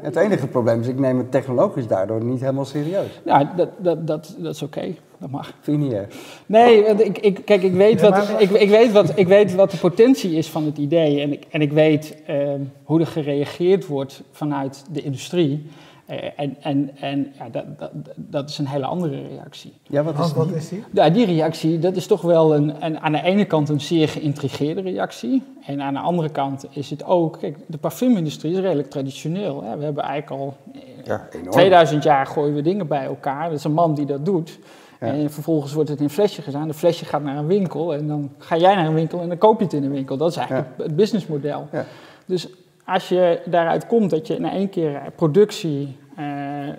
Het 0.00 0.16
enige 0.16 0.46
probleem 0.46 0.80
is, 0.80 0.88
ik 0.88 0.98
neem 0.98 1.18
het 1.18 1.30
technologisch 1.30 1.86
daardoor 1.86 2.24
niet 2.24 2.40
helemaal 2.40 2.64
serieus. 2.64 3.20
nou, 3.24 3.46
dat, 3.56 3.68
dat, 3.78 4.06
dat, 4.06 4.34
dat 4.38 4.54
is 4.54 4.62
oké. 4.62 4.94
Dat 5.18 5.30
mag. 5.30 5.52
Vind 5.60 5.78
je 5.78 5.84
niet 5.84 5.92
erg? 5.92 6.06
Nee, 6.46 6.82
want 6.82 7.04
ik, 7.04 7.18
ik, 7.18 7.40
kijk, 7.44 7.62
ik 7.62 7.72
weet, 7.72 8.00
wat, 8.00 8.28
ik, 8.38 8.68
weet 8.68 8.92
wat, 8.92 9.12
ik 9.14 9.26
weet 9.28 9.54
wat 9.54 9.70
de 9.70 9.76
potentie 9.76 10.32
is 10.36 10.48
van 10.48 10.64
het 10.64 10.78
idee. 10.78 11.20
En 11.20 11.32
ik, 11.32 11.44
en 11.50 11.60
ik 11.60 11.72
weet 11.72 12.16
ehm, 12.26 12.60
hoe 12.84 13.00
er 13.00 13.06
gereageerd 13.06 13.86
wordt 13.86 14.22
vanuit 14.32 14.84
de 14.92 15.02
industrie. 15.02 15.66
Eh, 16.06 16.16
en 16.36 16.56
en, 16.60 16.90
en 17.00 17.32
ja, 17.38 17.48
dat, 17.48 17.78
dat, 17.78 17.90
dat 18.16 18.48
is 18.48 18.58
een 18.58 18.66
hele 18.66 18.84
andere 18.86 19.22
reactie. 19.28 19.72
Ja, 19.82 20.02
wat 20.02 20.18
is 20.18 20.32
wat 20.32 20.48
die? 20.48 20.56
is 20.56 20.68
die? 20.68 20.84
Ja, 20.92 21.10
die 21.10 21.26
reactie, 21.26 21.78
dat 21.78 21.96
is 21.96 22.06
toch 22.06 22.20
wel 22.22 22.54
een, 22.54 22.84
een, 22.84 23.00
aan 23.00 23.12
de 23.12 23.22
ene 23.22 23.44
kant 23.44 23.68
een 23.68 23.80
zeer 23.80 24.08
geïntrigeerde 24.08 24.80
reactie. 24.80 25.42
En 25.66 25.80
aan 25.82 25.94
de 25.94 26.00
andere 26.00 26.28
kant 26.28 26.66
is 26.70 26.90
het 26.90 27.04
ook, 27.04 27.38
kijk, 27.40 27.56
de 27.66 27.78
parfumindustrie 27.78 28.52
is 28.52 28.58
redelijk 28.58 28.90
traditioneel. 28.90 29.62
Hè. 29.62 29.76
We 29.76 29.84
hebben 29.84 30.02
eigenlijk 30.02 30.42
al 30.42 30.56
eh, 30.74 30.80
Ja, 31.04 31.26
enorm. 31.32 31.50
2000 31.50 32.02
jaar 32.02 32.26
gooien 32.26 32.54
we 32.54 32.62
dingen 32.62 32.86
bij 32.86 33.04
elkaar. 33.04 33.48
Dat 33.48 33.58
is 33.58 33.64
een 33.64 33.72
man 33.72 33.94
die 33.94 34.06
dat 34.06 34.24
doet. 34.24 34.58
Ja. 35.00 35.06
En 35.06 35.30
vervolgens 35.30 35.72
wordt 35.72 35.88
het 35.88 35.98
in 35.98 36.04
een 36.04 36.10
flesje 36.10 36.42
gedaan. 36.42 36.68
De 36.68 36.74
flesje 36.74 37.04
gaat 37.04 37.22
naar 37.22 37.36
een 37.36 37.46
winkel 37.46 37.94
en 37.94 38.06
dan 38.06 38.30
ga 38.38 38.56
jij 38.56 38.74
naar 38.74 38.86
een 38.86 38.94
winkel 38.94 39.20
en 39.20 39.28
dan 39.28 39.38
koop 39.38 39.58
je 39.58 39.64
het 39.64 39.72
in 39.74 39.84
een 39.84 39.90
winkel. 39.92 40.16
Dat 40.16 40.30
is 40.30 40.36
eigenlijk 40.36 40.68
het- 40.76 40.86
het 40.86 40.96
businessmodel. 40.96 41.66
Ja. 41.72 41.84
Dus 42.26 42.48
als 42.86 43.08
je 43.08 43.40
daaruit 43.44 43.86
komt 43.86 44.10
dat 44.10 44.26
je 44.26 44.36
in 44.36 44.44
één 44.44 44.68
keer 44.68 44.94
eh, 44.94 45.02
productie, 45.16 45.96
eh, 46.16 46.26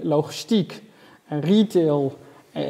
logistiek, 0.01 0.83
eh, 1.27 1.39
retail 1.41 2.17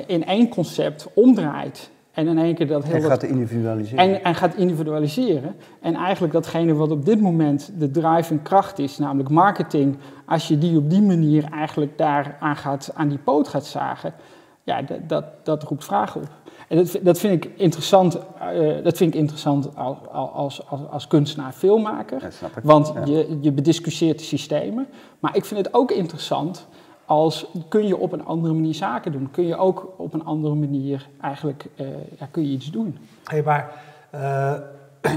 in 0.08 0.25
één 0.25 0.50
concept 0.50 1.08
omdraait 1.13 1.89
en 2.12 2.27
in 2.27 2.38
één 2.38 2.56
keer 2.56 2.67
dat 2.67 2.84
heel 2.84 2.96
En 2.96 3.01
gaat 3.01 3.24
individualiseren. 3.24 4.00
en, 4.00 4.24
en 4.24 4.36
gaat 4.36 4.56
individualiseren. 4.56 5.56
En 5.82 5.96
eigenlijk 5.96 6.34
datgene 6.34 6.74
wat 6.74 6.91
op 6.91 7.06
dit 7.06 7.22
moment 7.22 7.72
de 7.77 7.91
driving 7.91 8.41
kracht 8.41 8.79
is, 8.79 8.98
namelijk 8.98 9.29
marketing, 9.29 9.98
als 10.25 10.48
je 10.48 10.58
die 10.58 10.77
op 10.77 10.89
die 10.89 11.01
manier 11.01 11.44
eigenlijk 11.51 11.98
daar 11.98 12.38
aan, 12.39 12.56
gaat, 12.56 12.91
aan 12.94 13.08
die 13.08 13.17
poot 13.17 13.48
gaat 13.48 13.65
zagen, 13.65 14.13
ja, 14.63 14.82
dat, 14.82 15.10
dat, 15.10 15.25
dat 15.44 15.63
roept 15.63 15.86
vragen 15.86 16.22
op. 16.22 16.29
En 16.67 16.77
dat, 16.77 16.89
vind- 16.89 17.05
dat 17.05 17.19
vind 17.19 17.43
ik 17.45 17.51
interessant, 17.59 18.17
eh, 18.39 18.83
dat 18.83 18.97
vind 18.97 19.13
ik 19.13 19.19
interessant 19.19 19.75
als, 19.75 19.97
als, 20.33 20.69
als, 20.69 20.81
als 20.89 21.07
kunstenaar, 21.07 21.51
filmmaker. 21.51 22.21
Ja, 22.21 22.29
snap 22.29 22.57
ik. 22.57 22.63
Want 22.63 22.91
Ja. 22.95 23.05
je, 23.05 23.38
je 23.41 23.51
bediscussieert 23.51 24.17
de 24.19 24.24
systemen. 24.25 24.88
Maar 25.19 25.36
ik 25.36 25.45
vind 25.45 25.65
het 25.65 25.74
ook 25.74 25.91
interessant 25.91 26.67
als 27.05 27.45
kun 27.69 27.88
je 27.88 27.97
op 27.97 28.12
een 28.12 28.25
andere 28.25 28.53
manier 28.53 28.74
zaken 28.74 29.12
doen. 29.12 29.31
Kun 29.31 29.45
je 29.47 29.55
ook 29.57 29.93
op 29.97 30.13
een 30.13 30.25
andere 30.25 30.55
manier 30.55 31.07
eigenlijk 31.21 31.65
eh, 31.75 31.88
ja, 32.19 32.27
kun 32.31 32.43
je 32.43 32.50
iets 32.51 32.71
doen. 32.71 32.97
Hey, 33.24 33.43
maar 33.43 33.71
eh, 34.09 34.53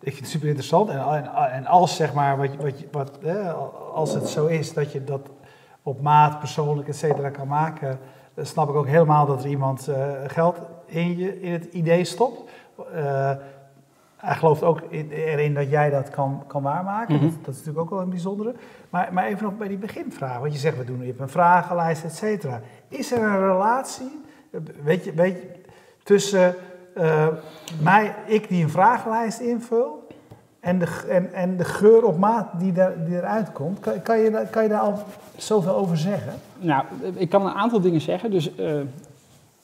ik 0.00 0.12
vind 0.12 0.18
het 0.18 0.28
super 0.28 0.46
interessant. 0.48 0.88
En, 0.88 0.98
en, 0.98 1.34
en 1.52 1.66
als 1.66 1.96
zeg 1.96 2.14
maar, 2.14 2.36
wat, 2.38 2.48
wat, 2.60 2.72
wat, 2.92 3.10
hè, 3.22 3.50
als 3.94 4.14
het 4.14 4.28
zo 4.28 4.46
is 4.46 4.72
dat 4.74 4.92
je 4.92 5.04
dat 5.04 5.20
op 5.82 6.00
maat, 6.00 6.38
persoonlijk, 6.38 6.88
et 6.88 6.96
cetera, 6.96 7.30
kan 7.30 7.48
maken, 7.48 7.98
snap 8.42 8.68
ik 8.68 8.74
ook 8.74 8.86
helemaal 8.86 9.26
dat 9.26 9.44
er 9.44 9.50
iemand 9.50 9.88
eh, 9.88 10.10
geld 10.26 10.56
in, 10.84 11.18
je, 11.18 11.40
in 11.40 11.52
het 11.52 11.64
idee 11.64 12.04
stopt. 12.04 12.50
Eh, 12.92 13.30
hij 14.16 14.34
gelooft 14.34 14.62
ook 14.62 14.80
in, 14.88 15.10
erin 15.10 15.54
dat 15.54 15.70
jij 15.70 15.90
dat 15.90 16.10
kan, 16.10 16.42
kan 16.46 16.62
waarmaken. 16.62 17.14
Mhm. 17.14 17.24
dat, 17.24 17.32
dat 17.44 17.54
is 17.54 17.56
natuurlijk 17.56 17.78
ook 17.78 17.90
wel 17.90 18.00
een 18.00 18.10
bijzondere. 18.10 18.54
Maar, 18.90 19.12
maar 19.12 19.26
even 19.26 19.44
nog 19.44 19.56
bij 19.56 19.68
die 19.68 19.78
beginvraag. 19.78 20.38
Want 20.38 20.52
je 20.52 20.58
zegt, 20.58 20.76
we 20.76 20.84
doen 20.84 21.00
je 21.00 21.06
hebt 21.06 21.20
een 21.20 21.28
vragenlijst, 21.28 22.04
et 22.04 22.16
cetera. 22.16 22.60
Is 22.88 23.12
er 23.12 23.22
een 23.22 23.46
relatie, 23.46 24.20
eh, 24.50 24.60
weet 24.82 25.04
je, 25.04 25.12
weet 25.12 25.36
je, 25.36 25.50
tussen 26.02 26.54
mij, 27.80 28.14
ik 28.26 28.48
die 28.48 28.62
een 28.62 28.70
vragenlijst 28.70 29.40
invul 29.40 30.05
en 30.66 30.78
de, 30.78 30.86
en, 31.08 31.32
en 31.32 31.56
de 31.56 31.64
geur 31.64 32.04
op 32.04 32.18
maat 32.18 32.46
die, 32.58 32.72
daar, 32.72 32.92
die 33.04 33.16
eruit 33.16 33.52
komt? 33.52 33.80
Kan, 33.80 34.02
kan, 34.02 34.18
je, 34.18 34.30
daar- 34.30 34.46
kan 34.46 34.62
je 34.62 34.68
daar 34.68 34.80
al 34.80 34.98
zoveel 35.36 35.74
over 35.74 35.96
zeggen? 35.96 36.32
Nou, 36.58 36.84
ik 37.14 37.28
kan 37.28 37.46
een 37.46 37.52
aantal 37.52 37.80
dingen 37.80 38.00
zeggen. 38.00 38.30
Dus 38.30 38.54
eh, 38.54 38.80
eh, 38.80 38.84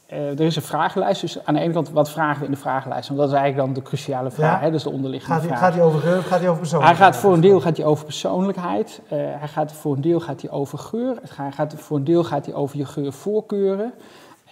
er 0.09 0.41
is 0.41 0.57
een 0.57 0.63
vragenlijst. 0.63 1.21
Dus 1.21 1.45
aan 1.45 1.55
de 1.55 1.61
ene 1.61 1.73
kant, 1.73 1.91
wat 1.91 2.11
vragen 2.11 2.39
we 2.41 2.45
in 2.45 2.51
de 2.53 2.57
vragenlijst? 2.59 3.09
Want 3.09 3.21
dat 3.21 3.29
is 3.29 3.35
eigenlijk 3.35 3.67
dan 3.67 3.75
de 3.75 3.83
cruciale 3.89 4.31
vraag. 4.31 4.55
Ja. 4.55 4.59
Hè? 4.59 4.67
Dat 4.67 4.75
is 4.75 4.83
de 4.83 4.91
onderliggende 4.91 5.35
Gaat 5.35 5.43
hij, 5.49 5.57
vraag. 5.57 5.65
gaat 5.69 5.75
hij 5.75 5.85
over 5.85 6.01
geur 6.01 6.19
of 6.19 6.27
gaat 6.27 6.39
hij 6.39 6.49
over 6.49 6.61
persoon? 6.61 6.83
Hij 6.83 6.95
gaat 6.95 7.17
voor 7.17 7.33
een 7.33 7.41
deel 7.41 7.61
gaat 7.61 7.77
hij 7.77 7.87
over 7.87 8.05
persoonlijkheid. 8.05 9.01
Eh, 9.09 9.19
hij 9.19 9.49
gaat 9.49 9.73
voor 9.73 9.95
een 9.95 10.01
deel 10.01 10.21
gaat 10.21 10.43
hij 10.43 10.51
over 10.51 10.79
geur. 10.79 11.17
Gaat, 11.25 11.55
gaat, 11.55 11.75
voor 11.77 11.97
een 11.97 12.05
deel 12.05 12.25
gaat 12.25 12.47
hij 12.47 12.55
over 12.55 12.77
je 12.79 12.85
geurvoorkeuren. 12.85 13.93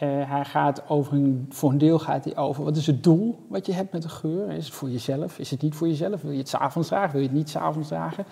Eh, 0.00 0.08
hij 0.30 0.44
gaat 0.44 0.88
over 0.88 1.12
een, 1.12 1.46
voor 1.50 1.70
een 1.70 1.78
deel 1.78 1.98
gaat 1.98 2.24
hij 2.24 2.36
over 2.36 2.64
wat 2.64 2.76
is 2.76 2.86
het 2.86 3.02
doel 3.02 3.38
wat 3.48 3.66
je 3.66 3.72
hebt 3.72 3.92
met 3.92 4.02
de 4.02 4.08
geur. 4.08 4.50
Is 4.50 4.64
het 4.64 4.74
voor 4.74 4.90
jezelf? 4.90 5.38
Is 5.38 5.50
het 5.50 5.62
niet 5.62 5.74
voor 5.74 5.88
jezelf? 5.88 6.22
Wil 6.22 6.32
je 6.32 6.38
het 6.38 6.48
s'avonds 6.48 6.88
dragen? 6.88 7.12
Wil 7.12 7.20
je 7.20 7.26
het 7.26 7.36
niet 7.36 7.50
s'avonds 7.50 7.88
dragen? 7.88 8.24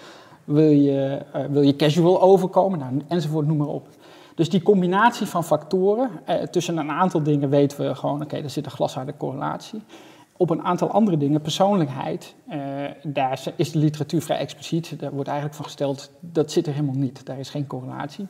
Wil 0.45 0.71
je, 0.71 1.23
eh, 1.33 1.45
wil 1.45 1.63
je 1.63 1.77
casual 1.77 2.21
overkomen? 2.23 2.79
Nou, 2.79 3.01
enzovoort, 3.09 3.47
noem 3.47 3.57
maar 3.57 3.67
op. 3.67 3.89
Dus 4.35 4.49
die 4.51 4.63
combinatie 4.63 5.27
van 5.27 5.45
factoren, 5.45 6.11
eh, 6.25 6.43
tussen 6.43 6.77
een 6.77 6.91
aantal 6.91 7.23
dingen 7.23 7.49
weten 7.49 7.87
we 7.87 7.95
gewoon, 7.95 8.23
oké, 8.23 8.37
er 8.37 8.51
zit 8.51 8.65
een 8.65 8.71
glasharde 8.71 9.17
correlatie. 9.17 9.83
Op 10.37 10.51
een 10.51 10.63
aantal 10.63 10.91
andere 10.91 11.17
dingen, 11.17 11.41
persoonlijkheid, 11.41 12.35
daar 13.03 13.41
is 13.57 13.73
de 13.73 13.79
literatuur 13.79 14.23
vrij 14.23 14.39
expliciet. 14.39 15.01
Daar 15.01 15.13
wordt 15.13 15.29
eigenlijk 15.29 15.57
van 15.57 15.65
gesteld, 15.65 16.11
dat 16.21 16.53
zit 16.53 16.67
er 16.67 16.73
helemaal 16.73 16.95
niet. 16.95 17.27
Daar 17.27 17.39
is 17.39 17.51
geen 17.51 17.67
correlatie. 17.67 18.27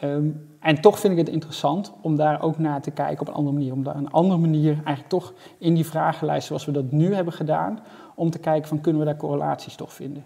Ehm, 0.00 0.28
en 0.60 0.80
toch 0.80 0.98
vind 0.98 1.12
ik 1.12 1.18
het 1.18 1.28
interessant 1.28 1.92
om 2.00 2.16
daar 2.16 2.42
ook 2.42 2.58
naar 2.58 2.80
te 2.80 2.90
kijken 2.90 3.20
op 3.20 3.28
een 3.28 3.34
andere 3.34 3.56
manier. 3.56 3.72
Om 3.72 3.82
daar 3.82 3.96
een 3.96 4.10
andere 4.10 4.40
manier 4.40 4.72
eigenlijk 4.72 5.08
toch 5.08 5.32
in 5.58 5.74
die 5.74 5.86
vragenlijst 5.86 6.46
zoals 6.46 6.64
we 6.64 6.72
dat 6.72 6.90
nu 6.90 7.14
hebben 7.14 7.32
gedaan, 7.32 7.78
om 8.14 8.30
te 8.30 8.38
kijken 8.38 8.68
van 8.68 8.80
kunnen 8.80 9.00
we 9.00 9.06
daar 9.06 9.16
correlaties 9.16 9.74
toch 9.74 9.92
vinden. 9.92 10.24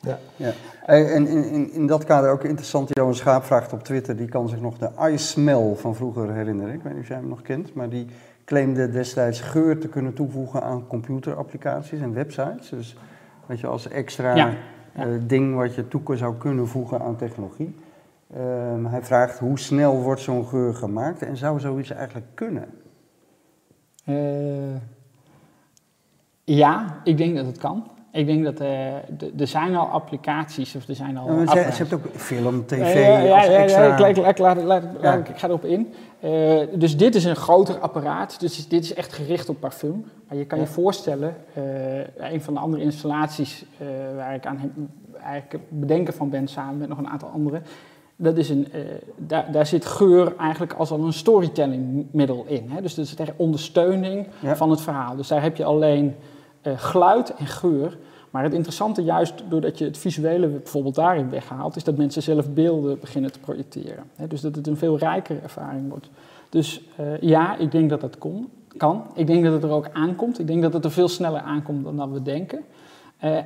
Ja. 0.00 0.18
ja. 0.36 0.52
En 0.86 1.26
in, 1.26 1.26
in, 1.26 1.72
in 1.72 1.86
dat 1.86 2.04
kader 2.04 2.30
ook 2.30 2.44
interessant, 2.44 2.88
Johan 2.92 3.14
Schaap 3.14 3.44
vraagt 3.44 3.72
op 3.72 3.82
Twitter, 3.82 4.16
die 4.16 4.28
kan 4.28 4.48
zich 4.48 4.60
nog 4.60 4.78
de 4.78 4.90
iSmell 5.12 5.74
van 5.74 5.94
vroeger 5.94 6.32
herinneren. 6.32 6.74
Ik 6.74 6.82
weet 6.82 6.92
niet 6.92 7.02
of 7.02 7.08
jij 7.08 7.16
hem 7.16 7.28
nog 7.28 7.42
kent, 7.42 7.74
maar 7.74 7.88
die 7.88 8.06
claimde 8.44 8.90
destijds 8.90 9.40
geur 9.40 9.78
te 9.78 9.88
kunnen 9.88 10.14
toevoegen 10.14 10.62
aan 10.62 10.86
computerapplicaties 10.86 12.00
en 12.00 12.14
websites. 12.14 12.68
Dus 12.68 12.96
weet 13.46 13.60
je, 13.60 13.66
als 13.66 13.88
extra 13.88 14.54
eh, 14.92 15.06
ding 15.26 15.54
wat 15.56 15.74
je 15.74 15.88
toe 15.88 16.16
zou 16.16 16.36
kunnen 16.36 16.68
voegen 16.68 17.00
aan 17.00 17.16
technologie. 17.16 17.74
Ehm, 18.36 18.84
hij 18.84 19.02
vraagt 19.02 19.38
hoe 19.38 19.58
snel 19.58 20.02
wordt 20.02 20.20
zo'n 20.20 20.46
geur 20.46 20.74
gemaakt 20.74 21.22
en 21.22 21.36
zou 21.36 21.60
zoiets 21.60 21.90
eigenlijk 21.90 22.26
kunnen? 22.34 22.68
Uh, 24.06 24.76
ja, 26.44 27.00
ik 27.04 27.16
denk 27.16 27.36
dat 27.36 27.46
het 27.46 27.58
kan. 27.58 27.90
Ik 28.12 28.26
denk 28.26 28.44
dat 28.44 28.60
uh, 28.60 28.94
er 29.40 29.46
zijn 29.46 29.76
al 29.76 29.86
applicaties 29.86 30.74
of 30.74 30.88
er 30.88 30.94
zijn 30.94 31.16
al. 31.16 31.32
Ja, 31.32 31.54
je, 31.54 31.60
hebt 31.60 31.92
ook 31.92 32.06
film, 32.14 32.66
tv. 32.66 32.94
Uh, 32.94 33.04
ja, 33.04 33.18
ja, 33.18 33.44
extra... 33.44 33.84
ja, 33.84 34.06
ik, 34.06 34.16
ik, 34.16 34.38
laat, 34.38 34.62
laat, 34.62 34.82
laat, 35.00 35.28
ik 35.28 35.38
ga 35.38 35.48
erop 35.48 35.64
in. 35.64 35.92
Uh, 36.24 36.60
dus 36.74 36.96
dit 36.96 37.14
is 37.14 37.24
een 37.24 37.36
groter 37.36 37.78
apparaat. 37.78 38.40
Dus 38.40 38.68
dit 38.68 38.84
is 38.84 38.94
echt 38.94 39.12
gericht 39.12 39.48
op 39.48 39.60
parfum. 39.60 40.04
Maar 40.28 40.38
je 40.38 40.46
kan 40.46 40.58
je 40.58 40.66
voorstellen, 40.66 41.34
een 42.16 42.42
van 42.42 42.54
de 42.54 42.60
andere 42.60 42.82
installaties 42.82 43.64
waar 44.16 44.34
ik 44.34 44.46
aan 44.46 44.88
eigenlijk 45.22 45.64
bedenken 45.68 46.14
van 46.14 46.30
ben 46.30 46.48
samen 46.48 46.78
met 46.78 46.88
nog 46.88 46.98
een 46.98 47.08
aantal 47.08 47.28
anderen 47.28 47.62
dat 48.22 48.36
is 48.36 48.48
een, 48.48 48.68
uh, 48.74 48.80
daar, 49.16 49.52
daar 49.52 49.66
zit 49.66 49.84
geur 49.84 50.36
eigenlijk 50.36 50.72
als 50.72 50.90
al 50.90 51.00
een 51.00 51.12
storytellingmiddel 51.12 52.44
in. 52.46 52.70
Hè? 52.70 52.82
Dus 52.82 52.94
dat 52.94 53.04
is 53.04 53.14
ter 53.14 53.34
ondersteuning 53.36 54.26
van 54.42 54.70
het 54.70 54.80
verhaal. 54.80 55.16
Dus 55.16 55.28
daar 55.28 55.42
heb 55.42 55.56
je 55.56 55.64
alleen 55.64 56.14
uh, 56.62 56.72
geluid 56.76 57.34
en 57.34 57.46
geur. 57.46 57.98
Maar 58.30 58.42
het 58.42 58.52
interessante, 58.52 59.02
juist 59.02 59.42
doordat 59.48 59.78
je 59.78 59.84
het 59.84 59.98
visuele 59.98 60.46
bijvoorbeeld 60.46 60.94
daarin 60.94 61.30
weghaalt, 61.30 61.76
is 61.76 61.84
dat 61.84 61.96
mensen 61.96 62.22
zelf 62.22 62.50
beelden 62.50 63.00
beginnen 63.00 63.32
te 63.32 63.38
projecteren. 63.38 64.04
Hè? 64.16 64.26
Dus 64.26 64.40
dat 64.40 64.54
het 64.54 64.66
een 64.66 64.76
veel 64.76 64.98
rijkere 64.98 65.38
ervaring 65.38 65.88
wordt. 65.88 66.10
Dus 66.48 66.82
uh, 67.00 67.20
ja, 67.20 67.56
ik 67.56 67.70
denk 67.70 67.90
dat 67.90 68.00
dat 68.00 68.18
kon, 68.18 68.48
kan. 68.76 69.04
Ik 69.14 69.26
denk 69.26 69.44
dat 69.44 69.52
het 69.52 69.62
er 69.62 69.70
ook 69.70 69.88
aankomt. 69.92 70.38
Ik 70.38 70.46
denk 70.46 70.62
dat 70.62 70.72
het 70.72 70.84
er 70.84 70.90
veel 70.90 71.08
sneller 71.08 71.40
aankomt 71.40 71.84
dan 71.84 71.96
dat 71.96 72.10
we 72.10 72.22
denken. 72.22 72.64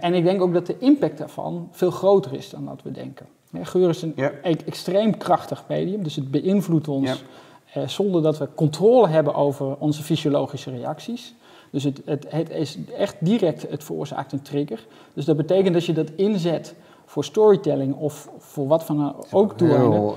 en 0.01 0.15
ik 0.15 0.25
denk 0.25 0.43
ook 0.43 0.53
dat 0.53 0.67
de 0.67 0.79
impact 0.79 1.19
daarvan 1.19 1.69
veel 1.71 1.91
groter 1.91 2.35
is 2.35 2.51
dan 2.51 2.65
dat 2.65 2.83
we 2.83 2.91
denken. 2.91 3.27
Geur 3.63 3.89
is 3.89 4.03
een 4.03 4.13
e- 4.17 4.57
extreem 4.67 5.17
krachtig 5.17 5.65
medium, 5.69 6.03
dus 6.03 6.17
het 6.17 6.31
beïnvloedt 6.31 6.89
ons 6.89 7.25
eh, 7.73 7.89
zonder 7.89 8.23
dat 8.23 8.39
we 8.39 8.49
controle 8.55 9.09
hebben 9.09 9.35
over 9.35 9.77
onze 9.79 10.03
fysiologische 10.03 10.71
reacties. 10.71 11.35
Dus 11.71 11.85
het, 11.85 12.03
het, 12.05 12.27
het, 12.29 12.51
is 12.51 12.79
echt 12.99 13.17
direct, 13.19 13.71
het 13.71 13.85
veroorzaakt 13.85 14.33
een 14.33 14.43
trigger. 14.43 14.87
Dus 15.15 15.25
dat 15.25 15.37
betekent 15.37 15.75
dat 15.75 15.85
je 15.85 15.93
dat 15.93 16.11
inzet 16.17 16.75
voor 17.05 17.25
storytelling 17.25 17.95
of 17.95 18.29
voor 18.39 18.67
wat 18.67 18.85
van 18.85 19.17
ook 19.31 19.59
doeleinden. 19.59 20.15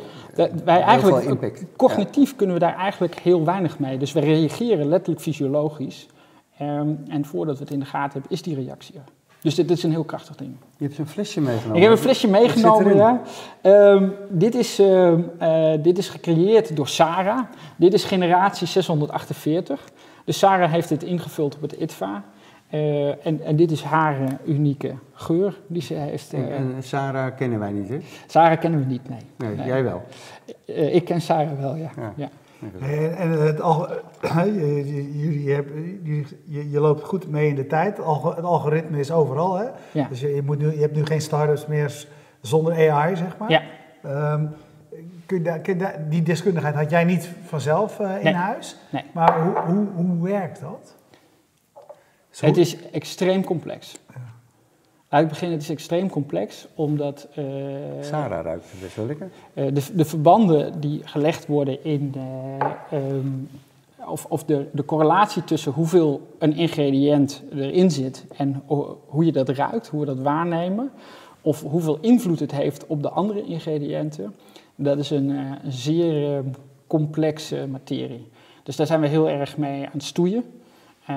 Wij 0.63 0.81
eigenlijk, 0.81 1.65
cognitief 1.75 2.35
kunnen 2.35 2.55
we 2.55 2.61
daar 2.61 2.75
eigenlijk 2.75 3.19
heel 3.19 3.45
weinig 3.45 3.79
mee. 3.79 3.97
Dus 3.97 4.11
we 4.11 4.19
reageren 4.19 4.87
letterlijk 4.87 5.21
fysiologisch. 5.21 6.07
Um, 6.61 7.03
en 7.07 7.25
voordat 7.25 7.57
we 7.57 7.63
het 7.63 7.73
in 7.73 7.79
de 7.79 7.85
gaten 7.85 8.11
hebben, 8.11 8.31
is 8.31 8.41
die 8.41 8.55
reactie 8.55 8.95
er. 8.95 9.18
Dus 9.41 9.55
dit, 9.55 9.71
is 9.71 9.83
een 9.83 9.91
heel 9.91 10.03
krachtig 10.03 10.35
ding. 10.35 10.55
Je 10.77 10.85
hebt 10.85 10.97
een 10.97 11.07
flesje 11.07 11.41
meegenomen. 11.41 11.75
Ik 11.75 11.81
heb 11.81 11.91
een 11.91 11.97
flesje 11.97 12.27
meegenomen, 12.27 12.95
ja. 12.95 13.21
Um, 13.61 14.13
dit, 14.29 14.55
is, 14.55 14.79
uh, 14.79 15.11
uh, 15.41 15.73
dit 15.81 15.97
is 15.97 16.09
gecreëerd 16.09 16.75
door 16.75 16.87
Sarah. 16.87 17.39
Dit 17.75 17.93
is 17.93 18.03
generatie 18.03 18.67
648. 18.67 19.89
Dus 20.25 20.37
Sarah 20.37 20.71
heeft 20.71 20.89
dit 20.89 21.03
ingevuld 21.03 21.55
op 21.55 21.61
het 21.61 21.71
ITVA. 21.71 22.23
Uh, 22.73 23.25
en, 23.25 23.41
en, 23.45 23.55
dit 23.55 23.71
is 23.71 23.83
haar 23.83 24.17
unieke 24.45 24.93
geur 25.13 25.59
die 25.67 25.81
ze 25.81 25.93
heeft. 25.93 26.33
En, 26.33 26.51
en, 26.51 26.83
Sarah 26.83 27.35
kennen 27.35 27.59
wij 27.59 27.71
niet, 27.71 27.89
hè? 27.89 27.97
Sarah 28.27 28.59
kennen 28.59 28.79
we 28.79 28.85
niet, 28.85 29.09
nee. 29.09 29.19
Nee, 29.37 29.55
nee. 29.55 29.67
jij 29.67 29.83
wel? 29.83 30.03
ik 30.65 31.05
ken 31.05 31.21
Sarah 31.21 31.59
wel, 31.59 31.75
ja. 31.75 31.91
ja. 31.97 32.13
ja. 32.15 32.29
En, 32.81 33.17
en 33.17 33.29
het, 33.29 33.57
jullie 35.21 35.53
hebben, 35.53 35.99
jullie, 36.03 36.27
je, 36.45 36.69
je, 36.69 36.79
loopt 36.79 37.03
goed 37.03 37.27
mee 37.27 37.47
in 37.47 37.55
de 37.55 37.67
tijd. 37.67 37.97
Het 37.97 38.05
algoritme 38.43 38.99
is 38.99 39.11
overal. 39.11 39.57
Hè? 39.57 39.65
Ja. 39.91 40.07
Dus 40.07 40.19
je, 40.19 40.35
je, 40.35 40.41
moet 40.41 40.57
nu, 40.57 40.73
je 40.73 40.79
hebt 40.79 40.95
nu 40.95 41.05
geen 41.05 41.21
start-ups 41.21 41.65
meer 41.65 42.05
zonder 42.41 42.91
AI, 42.91 43.15
zeg 43.15 43.37
maar. 43.37 43.49
Ja. 43.49 43.63
Um, 44.33 44.49
kun 45.25 45.43
je, 45.43 45.61
kun 45.61 45.77
je, 45.77 46.05
die 46.09 46.21
deskundigheid 46.21 46.75
had 46.75 46.89
jij 46.89 47.03
niet 47.03 47.29
vanzelf 47.45 47.99
uh, 47.99 48.15
in 48.17 48.23
nee. 48.23 48.33
huis. 48.33 48.75
Nee. 48.91 49.03
Maar 49.13 49.41
hoe, 49.41 49.59
hoe, 49.59 49.87
hoe 49.95 50.23
werkt 50.23 50.61
dat? 50.61 50.95
Zo... 52.29 52.45
Het 52.45 52.57
is 52.57 52.89
extreem 52.89 53.43
complex. 53.43 53.99
Laat 55.09 55.21
ik 55.21 55.27
beginnen, 55.27 55.57
het 55.57 55.65
is 55.65 55.73
extreem 55.73 56.09
complex, 56.09 56.67
omdat... 56.75 57.27
Uh, 57.39 57.45
Sarah 58.01 58.43
ruikt 58.43 58.71
het 58.71 58.81
best 58.81 58.95
wel 58.95 59.05
lekker. 59.05 59.29
Uh, 59.53 59.65
de, 59.73 59.81
de, 59.95 60.05
verbanden 60.05 60.79
die 60.79 61.01
gelegd 61.03 61.47
worden 61.47 61.83
in... 61.83 62.13
Uh, 62.17 62.99
um, 63.11 63.49
of, 64.05 64.25
of 64.25 64.43
de, 64.43 64.65
de 64.71 64.85
correlatie 64.85 65.43
tussen 65.43 65.71
hoeveel 65.71 66.27
een 66.39 66.55
ingrediënt 66.55 67.43
erin 67.51 67.91
zit 67.91 68.25
en 68.37 68.63
hoe 69.05 69.25
je 69.25 69.31
dat 69.31 69.49
ruikt, 69.49 69.87
hoe 69.87 69.99
we 69.99 70.05
dat 70.05 70.19
waarnemen, 70.19 70.91
of 71.41 71.61
hoeveel 71.61 71.97
invloed 72.01 72.39
het 72.39 72.51
heeft 72.51 72.87
op 72.87 73.01
de 73.01 73.09
andere 73.09 73.43
ingrediënten, 73.45 74.35
dat 74.75 74.97
is 74.97 75.09
een, 75.09 75.29
een 75.29 75.71
zeer 75.71 76.43
complexe 76.87 77.67
materie. 77.67 78.27
Dus 78.63 78.75
daar 78.75 78.87
zijn 78.87 79.01
we 79.01 79.07
heel 79.07 79.29
erg 79.29 79.57
mee 79.57 79.85
aan 79.85 79.91
het 79.91 80.03
stoeien. 80.03 80.43
Uh, 81.09 81.15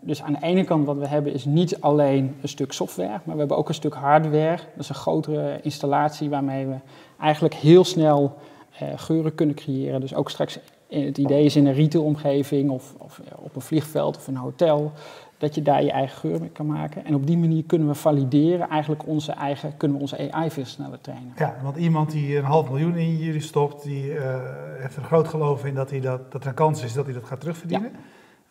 dus 0.00 0.22
aan 0.22 0.32
de 0.32 0.42
ene 0.42 0.64
kant 0.64 0.86
wat 0.86 0.96
we 0.96 1.06
hebben 1.06 1.32
is 1.32 1.44
niet 1.44 1.80
alleen 1.80 2.36
een 2.42 2.48
stuk 2.48 2.72
software, 2.72 3.20
maar 3.24 3.34
we 3.34 3.38
hebben 3.38 3.56
ook 3.56 3.68
een 3.68 3.74
stuk 3.74 3.94
hardware. 3.94 4.56
Dat 4.56 4.82
is 4.82 4.88
een 4.88 4.94
grotere 4.94 5.60
installatie 5.62 6.30
waarmee 6.30 6.66
we 6.66 6.74
eigenlijk 7.20 7.54
heel 7.54 7.84
snel 7.84 8.36
uh, 8.82 8.88
geuren 8.96 9.34
kunnen 9.34 9.54
creëren. 9.54 10.00
Dus 10.00 10.14
ook 10.14 10.30
straks, 10.30 10.58
het 10.88 11.18
idee 11.18 11.44
is 11.44 11.56
in 11.56 11.66
een 11.66 11.74
retailomgeving 11.74 12.70
of, 12.70 12.94
of 12.98 13.20
op 13.36 13.56
een 13.56 13.62
vliegveld 13.62 14.16
of 14.16 14.26
een 14.26 14.36
hotel, 14.36 14.92
dat 15.38 15.54
je 15.54 15.62
daar 15.62 15.82
je 15.82 15.90
eigen 15.90 16.18
geur 16.18 16.40
mee 16.40 16.48
kan 16.48 16.66
maken. 16.66 17.04
En 17.04 17.14
op 17.14 17.26
die 17.26 17.38
manier 17.38 17.64
kunnen 17.64 17.88
we 17.88 17.94
valideren, 17.94 18.68
eigenlijk 18.68 19.06
onze 19.06 19.32
eigen, 19.32 19.76
kunnen 19.76 19.96
we 19.96 20.02
onze 20.02 20.32
AI 20.32 20.50
veel 20.50 20.64
sneller 20.64 21.00
trainen. 21.00 21.32
Ja, 21.36 21.56
want 21.62 21.76
iemand 21.76 22.10
die 22.10 22.36
een 22.36 22.44
half 22.44 22.68
miljoen 22.70 22.96
in 22.96 23.16
jullie 23.16 23.40
stopt, 23.40 23.82
die 23.82 24.04
uh, 24.04 24.36
heeft 24.78 24.96
er 24.96 25.02
groot 25.02 25.28
geloof 25.28 25.64
in 25.64 25.74
dat, 25.74 25.90
hij 25.90 26.00
dat, 26.00 26.32
dat 26.32 26.42
er 26.42 26.48
een 26.48 26.54
kans 26.54 26.84
is 26.84 26.92
dat 26.92 27.04
hij 27.04 27.14
dat 27.14 27.24
gaat 27.24 27.40
terugverdienen. 27.40 27.90
Ja. 27.92 27.98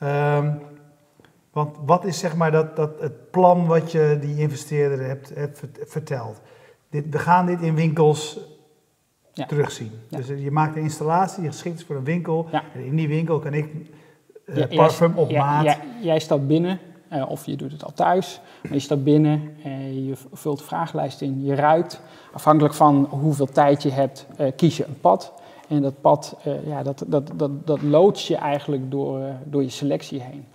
Um, 0.04 0.60
want 1.52 1.78
wat 1.86 2.06
is 2.06 2.20
zeg 2.20 2.36
maar 2.36 2.52
dat, 2.52 2.76
dat 2.76 3.00
het 3.00 3.32
plan 3.32 3.66
wat 3.66 3.92
je 3.92 4.18
die 4.22 4.38
investeerder 4.38 5.08
hebt, 5.08 5.36
hebt 5.36 5.62
verteld? 5.80 6.42
Dit, 6.90 7.06
we 7.10 7.20
gaan 7.20 7.46
dit 7.46 7.62
in 7.62 7.76
winkels 7.76 8.40
ja. 9.34 9.46
terugzien. 9.46 9.92
Ja. 10.10 10.18
Dus 10.18 10.28
je 10.28 10.52
maakt 10.52 10.76
een 10.76 10.82
installatie 10.82 11.42
die 11.42 11.52
geschikt 11.52 11.80
is 11.80 11.86
voor 11.86 11.96
een 11.96 12.04
winkel. 12.04 12.48
Ja. 12.52 12.64
En 12.74 12.86
in 12.86 12.96
die 12.96 13.08
winkel 13.08 13.40
kan 13.40 13.54
ik 13.54 13.70
uh, 14.46 14.78
parfum 14.78 15.18
op 15.18 15.32
maat. 15.32 15.78
jij 16.02 16.20
stapt 16.20 16.48
binnen, 16.48 16.80
uh, 17.12 17.30
of 17.30 17.46
je 17.46 17.56
doet 17.56 17.72
het 17.72 17.84
al 17.84 17.94
thuis. 17.94 18.42
Maar 18.64 18.74
je 18.74 18.80
stapt 18.80 19.04
binnen, 19.04 19.58
uh, 19.66 20.08
je 20.08 20.14
vult 20.34 20.58
de 20.58 20.64
vragenlijst 20.64 21.22
in, 21.22 21.44
je 21.44 21.56
ruikt. 21.56 22.02
Afhankelijk 22.34 22.74
van 22.74 23.08
hoeveel 23.10 23.48
tijd 23.48 23.84
je 23.84 23.92
hebt, 23.92 24.28
kies 24.56 24.78
je 24.78 24.86
een 24.86 25.00
pad. 25.00 25.34
En 25.68 25.82
dat 25.82 26.02
pad, 26.02 26.36
ja, 26.66 26.84
dat, 26.84 27.04
dat, 27.08 27.32
dat, 27.36 27.68
dat 27.68 27.82
loods 27.82 28.28
je 28.28 28.36
eigenlijk 28.36 28.92
door, 28.92 29.22
door 29.46 29.64
je 29.64 29.70
selectie 29.70 30.22
heen. 30.22 30.46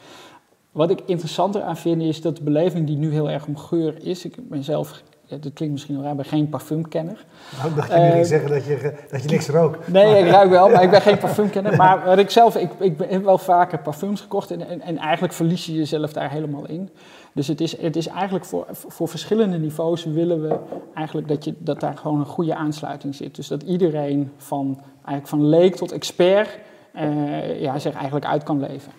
Wat 0.72 0.90
ik 0.90 1.00
interessanter 1.06 1.62
aan 1.62 1.76
vind 1.76 2.02
is 2.02 2.20
dat 2.20 2.36
de 2.36 2.42
beleving 2.42 2.86
die 2.86 2.96
nu 2.96 3.12
heel 3.12 3.30
erg 3.30 3.46
om 3.46 3.56
geur 3.56 4.04
is. 4.04 4.24
Ik 4.24 4.48
ben 4.48 4.64
zelf, 4.64 5.02
dat 5.30 5.52
klinkt 5.52 5.74
misschien 5.74 5.94
wel 5.94 6.04
raar, 6.04 6.14
ben 6.14 6.24
geen 6.24 6.48
parfumkenner. 6.48 7.24
Nou, 7.58 7.68
ik 7.70 7.76
dacht 7.76 7.88
je 7.88 8.10
ging 8.12 8.26
zeggen 8.26 8.50
dat 8.50 8.64
je, 8.64 8.94
dat 9.10 9.22
je 9.22 9.28
niks 9.28 9.48
rookt. 9.48 9.88
Nee, 9.88 10.24
ik 10.24 10.30
ruik 10.30 10.50
wel, 10.50 10.68
maar 10.68 10.82
ik 10.82 10.90
ben 10.90 11.00
geen 11.00 11.18
parfumkenner. 11.26 11.76
Maar 11.76 12.18
ik 12.18 12.30
zelf, 12.30 12.56
ik, 12.56 12.70
ik 12.78 12.94
heb 13.08 13.24
wel 13.24 13.38
vaker 13.38 13.78
parfums 13.78 14.20
gekocht 14.20 14.50
en, 14.50 14.68
en, 14.68 14.80
en, 14.80 14.98
eigenlijk 14.98 15.32
verlies 15.32 15.66
je 15.66 15.72
jezelf 15.72 16.12
daar 16.12 16.30
helemaal 16.30 16.66
in. 16.68 16.90
Dus 17.32 17.46
het 17.46 17.60
is, 17.60 17.80
het 17.80 17.96
is 17.96 18.06
eigenlijk 18.06 18.44
voor, 18.44 18.66
voor 18.70 19.08
verschillende 19.08 19.58
niveaus 19.58 20.04
willen 20.04 20.42
we 20.42 20.58
eigenlijk 20.94 21.28
dat, 21.28 21.44
je, 21.44 21.54
dat 21.58 21.80
daar 21.80 21.96
gewoon 21.96 22.18
een 22.18 22.26
goede 22.26 22.54
aansluiting 22.54 23.14
zit. 23.14 23.34
Dus 23.34 23.48
dat 23.48 23.62
iedereen 23.62 24.32
van, 24.36 24.80
eigenlijk 24.94 25.26
van 25.28 25.48
leek 25.48 25.76
tot 25.76 25.92
expert 25.92 26.58
eh, 26.92 27.60
ja, 27.60 27.78
zich 27.78 27.94
eigenlijk 27.94 28.26
uit 28.26 28.42
kan 28.42 28.60
leven. 28.60 28.92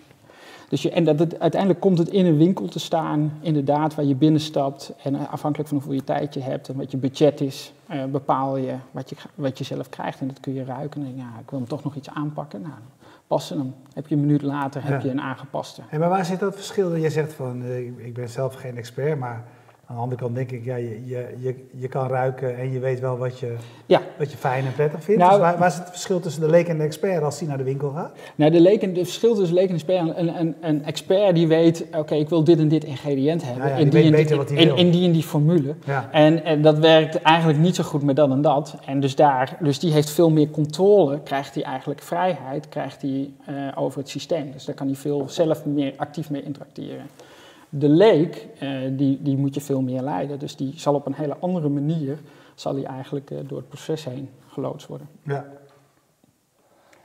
Dus 0.72 0.82
je, 0.82 0.90
en 0.90 1.04
dat 1.04 1.18
het, 1.18 1.40
uiteindelijk 1.40 1.80
komt 1.80 1.98
het 1.98 2.08
in 2.08 2.26
een 2.26 2.36
winkel 2.36 2.68
te 2.68 2.78
staan, 2.78 3.32
inderdaad, 3.40 3.94
waar 3.94 4.04
je 4.04 4.14
binnenstapt. 4.14 4.92
En 5.02 5.14
eh, 5.14 5.32
afhankelijk 5.32 5.68
van 5.68 5.78
hoeveel 5.78 5.94
je 5.96 6.04
tijd 6.04 6.34
je 6.34 6.40
hebt 6.40 6.68
en 6.68 6.76
wat 6.76 6.90
je 6.90 6.96
budget 6.96 7.40
is, 7.40 7.72
eh, 7.86 8.04
bepaal 8.04 8.56
je 8.56 8.74
wat, 8.90 9.10
je 9.10 9.16
wat 9.34 9.58
je 9.58 9.64
zelf 9.64 9.88
krijgt. 9.88 10.20
En 10.20 10.26
dat 10.26 10.40
kun 10.40 10.54
je 10.54 10.64
ruiken. 10.64 11.00
En 11.00 11.06
denk 11.06 11.18
je, 11.18 11.22
ja, 11.22 11.40
ik 11.40 11.50
wil 11.50 11.58
hem 11.58 11.68
toch 11.68 11.84
nog 11.84 11.94
iets 11.94 12.10
aanpakken. 12.10 12.60
Nou, 12.60 12.74
passen 13.26 13.58
hem. 13.58 13.74
Heb 13.94 14.06
je 14.06 14.14
een 14.14 14.20
minuut 14.20 14.42
later 14.42 14.82
heb 14.84 15.00
Ja. 15.00 15.06
je 15.06 15.10
een 15.12 15.20
aangepaste. 15.20 15.82
Hey, 15.86 15.98
maar 15.98 16.08
waar 16.08 16.24
zit 16.24 16.40
dat 16.40 16.54
verschil? 16.54 16.94
Je 16.94 17.10
zegt 17.10 17.32
van, 17.32 17.62
eh, 17.62 17.86
ik 17.86 18.14
ben 18.14 18.28
zelf 18.28 18.54
geen 18.54 18.76
expert, 18.76 19.18
maar 19.18 19.44
aan 19.92 19.98
de 19.98 20.04
andere 20.04 20.20
kant 20.20 20.34
denk 20.34 20.50
ik, 20.50 20.64
ja, 20.64 20.76
je, 20.76 21.00
je, 21.04 21.26
je, 21.38 21.54
je 21.76 21.88
kan 21.88 22.08
ruiken 22.08 22.56
en 22.58 22.72
je 22.72 22.78
weet 22.78 23.00
wel 23.00 23.18
wat 23.18 23.38
je, 23.38 23.54
Ja. 23.86 24.00
wat 24.18 24.30
je 24.30 24.36
fijn 24.36 24.64
en 24.66 24.72
prettig 24.72 25.02
vindt. 25.04 25.20
Nou- 25.20 25.32
dus 25.32 25.40
waar, 25.40 25.58
waar 25.58 25.68
is 25.68 25.74
het 25.74 25.88
verschil 25.88 26.20
tussen 26.20 26.42
de 26.42 26.48
leek 26.48 26.68
en 26.68 26.76
de 26.78 26.84
expert 26.84 27.22
als 27.22 27.38
die 27.38 27.48
naar 27.48 27.56
de 27.56 27.62
winkel 27.64 27.90
gaat? 27.90 28.12
Nou, 28.34 28.50
de, 28.50 28.60
leek, 28.60 28.80
het 28.82 28.94
verschil 28.94 29.34
tussen 29.34 29.54
leek 29.56 29.68
en 29.68 29.74
expert, 29.74 30.16
een, 30.16 30.38
een, 30.40 30.54
een 30.60 30.84
expert 30.84 31.34
die 31.34 31.46
weet, 31.48 31.86
oké, 31.96 32.14
ik 32.14 32.28
wil 32.28 32.44
dit 32.44 32.58
en 32.58 32.68
dit 32.68 32.84
ingrediënt 32.84 33.42
hebben. 33.44 33.62
Ja, 33.68 33.70
ja, 33.70 33.76
in, 33.76 33.88
die 33.88 34.10
weet 34.10 34.30
en 34.30 34.36
wil. 34.46 34.76
in 34.76 34.90
die 34.90 35.06
en 35.06 35.12
die 35.12 35.22
formule. 35.22 35.74
En, 36.10 36.44
en 36.44 36.62
dat 36.62 36.78
werkt 36.78 37.22
eigenlijk 37.22 37.58
niet 37.58 37.74
zo 37.74 37.84
goed 37.84 38.02
met 38.02 38.16
dat 38.16 38.30
en 38.30 38.42
dat. 38.42 38.76
En 38.86 39.00
dus 39.00 39.14
daar, 39.14 39.56
dus 39.60 39.78
die 39.78 39.92
heeft 39.92 40.10
veel 40.10 40.30
meer 40.30 40.50
controle, 40.50 41.20
krijgt 41.20 41.54
hij 41.54 41.64
eigenlijk 41.64 42.02
vrijheid, 42.02 42.68
krijgt 42.68 43.02
hij 43.02 43.30
eh, 43.46 43.54
over 43.74 43.98
het 43.98 44.08
systeem. 44.08 44.50
Dus 44.52 44.64
daar 44.64 44.74
kan 44.74 44.86
hij 44.86 44.96
veel 44.96 45.24
zelf 45.28 45.64
meer 45.64 45.92
actief 45.96 46.30
mee 46.30 46.42
interacteren. 46.42 47.06
De 47.74 47.88
leek, 47.88 48.46
eh, 48.58 48.68
die, 48.92 49.22
die 49.22 49.36
moet 49.36 49.54
je 49.54 49.60
veel 49.60 49.82
meer 49.82 50.02
leiden. 50.02 50.38
Dus 50.38 50.56
die 50.56 50.72
zal 50.76 50.94
op 50.94 51.06
een 51.06 51.14
hele 51.14 51.36
andere 51.36 51.68
manier, 51.68 52.18
zal 52.54 52.74
hij 52.74 52.84
eigenlijk 52.84 53.30
eh, 53.30 53.38
door 53.46 53.58
het 53.58 53.68
proces 53.68 54.04
heen 54.04 54.28
geloodst 54.48 54.86
worden. 54.86 55.08
Ja. 55.22 55.46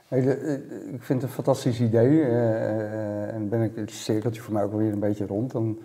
Eh, 0.08 0.52
ik 0.92 1.02
vind 1.02 1.08
het 1.08 1.22
een 1.22 1.28
fantastisch 1.28 1.80
idee. 1.80 2.22
en 2.22 3.48
ben 3.48 3.62
ik 3.62 3.72
het 3.76 3.90
cirkeltje 3.90 4.40
voor 4.40 4.52
mij 4.52 4.62
ook 4.62 4.72
alweer 4.72 4.92
een 4.92 4.98
beetje 5.00 5.26
rond. 5.26 5.50
Dan 5.52 5.78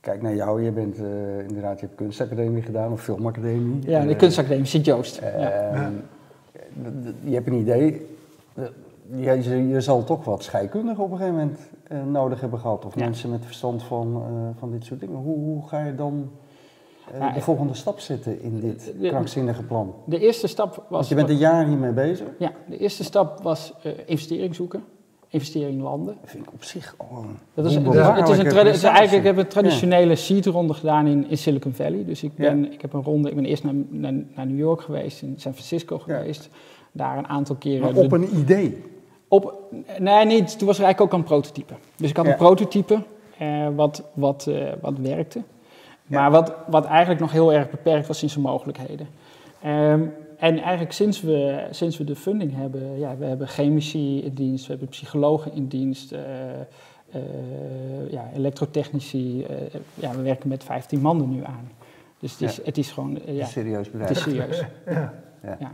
kijk 0.00 0.22
naar 0.22 0.34
jou. 0.34 0.62
Je 0.62 0.70
bent 0.70 0.96
eh, 0.98 1.38
inderdaad, 1.48 1.80
je 1.80 1.86
hebt 1.86 1.98
kunstacademie 1.98 2.62
gedaan 2.62 2.92
of 2.92 3.02
filmacademie. 3.02 3.88
Ja, 3.90 4.04
de 4.04 4.16
kunstacademie 4.16 4.64
Sint-Joost. 4.66 5.18
eh, 5.18 5.40
ja. 5.40 5.72
ehm, 5.72 5.92
Je 7.24 7.34
hebt 7.34 7.46
een 7.46 7.54
idee. 7.54 8.06
Eh, 9.12 9.44
Je, 9.44 9.68
je, 9.68 9.80
zal 9.80 10.04
toch 10.04 10.24
wat 10.24 10.42
scheikundigen 10.42 11.04
op 11.04 11.10
een 11.10 11.16
gegeven 11.16 11.38
moment 11.38 11.58
eh, 11.88 11.98
nodig 12.04 12.40
hebben 12.40 12.58
gehad. 12.58 12.84
Of 12.84 12.94
Ja. 12.94 13.04
mensen 13.04 13.30
met 13.30 13.44
verstand 13.44 13.82
van, 13.82 14.14
eh, 14.26 14.58
van 14.58 14.70
dit 14.70 14.84
soort 14.84 15.00
dingen. 15.00 15.16
Hoe, 15.16 15.36
hoe 15.36 15.68
ga 15.68 15.84
je 15.84 15.94
dan 15.94 16.30
eh, 17.12 17.18
Ja, 17.18 17.32
de 17.32 17.40
volgende 17.40 17.74
stap 17.74 17.98
zetten 18.00 18.42
in 18.42 18.60
dit 18.60 18.92
De- 19.00 19.08
krankzinnige 19.08 19.62
plan? 19.62 19.94
De 20.06 20.18
eerste 20.18 20.46
stap 20.46 20.74
was. 20.76 20.84
Want 20.88 21.08
je 21.08 21.14
bent 21.14 21.28
een 21.28 21.36
jaar 21.36 21.66
hiermee 21.66 21.92
bezig. 21.92 22.26
Ja, 22.38 22.52
de 22.68 22.78
eerste 22.78 23.04
stap 23.04 23.42
was 23.42 23.74
investering 24.06 24.54
zoeken, 24.54 24.84
investering 25.28 25.82
landen. 25.82 26.16
Dat 26.20 26.30
vind 26.30 26.46
ik 26.46 26.52
op 26.52 26.64
zich 26.64 26.94
al 26.96 27.06
een 27.22 27.36
Dat 27.54 27.64
is, 27.64 27.70
het, 27.70 27.80
is, 27.80 27.86
wonderbaarlijke 27.86 28.30
het 28.30 28.40
is 28.46 28.52
een 28.52 28.66
het 28.66 28.74
is 28.74 28.82
eigenlijk, 28.82 29.12
ik 29.18 29.24
heb 29.24 29.36
een 29.36 29.50
traditionele 29.50 30.14
seed-ronde 30.14 30.74
gedaan 30.74 31.06
in, 31.06 31.28
in 31.28 31.38
Silicon 31.38 31.72
Valley. 31.72 32.04
Dus 32.04 32.22
ik, 32.22 32.32
Ja. 32.36 32.42
ben, 32.50 32.72
ik 32.72 32.80
heb 32.80 32.92
een 32.92 33.02
ronde, 33.02 33.28
ik 33.28 33.34
ben 33.34 33.44
eerst 33.44 33.64
naar, 33.64 33.74
naar, 33.88 34.12
naar 34.34 34.46
New 34.46 34.58
York 34.58 34.80
geweest, 34.80 35.22
in 35.22 35.34
San 35.36 35.52
Francisco 35.52 36.00
Ja. 36.06 36.16
geweest. 36.18 36.48
Daar 36.92 37.18
een 37.18 37.28
aantal 37.28 37.56
keren. 37.56 37.80
Maar 37.94 38.04
op 38.04 38.12
een 38.12 38.36
idee. 38.38 38.92
Op, 39.34 39.58
nee, 39.98 40.24
niet. 40.26 40.58
Toen 40.58 40.66
was 40.66 40.78
er 40.78 40.84
eigenlijk 40.84 41.00
ook 41.14 41.20
een 41.20 41.26
prototype. 41.26 41.74
Dus 41.96 42.10
ik 42.10 42.16
had 42.16 42.24
Ja. 42.26 42.30
een 42.32 42.36
prototype 42.38 43.02
eh, 43.38 43.68
wat, 43.74 44.02
wat, 44.12 44.46
eh, 44.46 44.72
wat 44.80 44.98
werkte. 44.98 45.42
Maar 46.06 46.30
wat, 46.30 46.54
wat 46.66 46.84
eigenlijk 46.84 47.20
nog 47.20 47.32
heel 47.32 47.52
erg 47.52 47.70
beperkt 47.70 48.06
was 48.06 48.22
in 48.22 48.30
zijn 48.30 48.44
mogelijkheden. 48.44 49.08
Ehm, 49.62 50.02
en 50.38 50.58
eigenlijk 50.58 50.92
sinds 50.92 51.20
we, 51.20 51.66
sinds 51.70 51.98
we 51.98 52.04
de 52.04 52.16
funding 52.16 52.54
hebben, 52.56 52.98
ja, 52.98 53.16
we 53.16 53.24
hebben 53.24 53.48
chemici 53.48 54.22
in 54.22 54.34
dienst, 54.34 54.64
we 54.66 54.70
hebben 54.70 54.88
psychologen 54.88 55.52
in 55.54 55.66
dienst, 55.66 56.12
eh, 56.12 56.20
ja, 58.10 58.30
elektrotechnici. 58.34 59.46
ja, 59.94 60.10
we 60.16 60.22
werken 60.22 60.48
met 60.48 60.64
15 60.64 61.00
man 61.00 61.20
er 61.20 61.26
nu 61.26 61.44
aan. 61.44 61.70
Dus 62.18 62.32
het 62.32 62.40
is, 62.40 62.56
Ja. 62.56 62.62
het 62.64 62.78
is 62.78 62.90
gewoon, 62.92 63.16
eh, 63.20 63.28
Een 63.28 63.34
ja, 63.34 63.44
serieus 63.46 63.86
het 63.86 63.90
bedrijf. 63.92 64.10
is 64.10 64.22
serieus. 64.22 64.62
Ja. 64.86 65.56
Ja. 65.60 65.72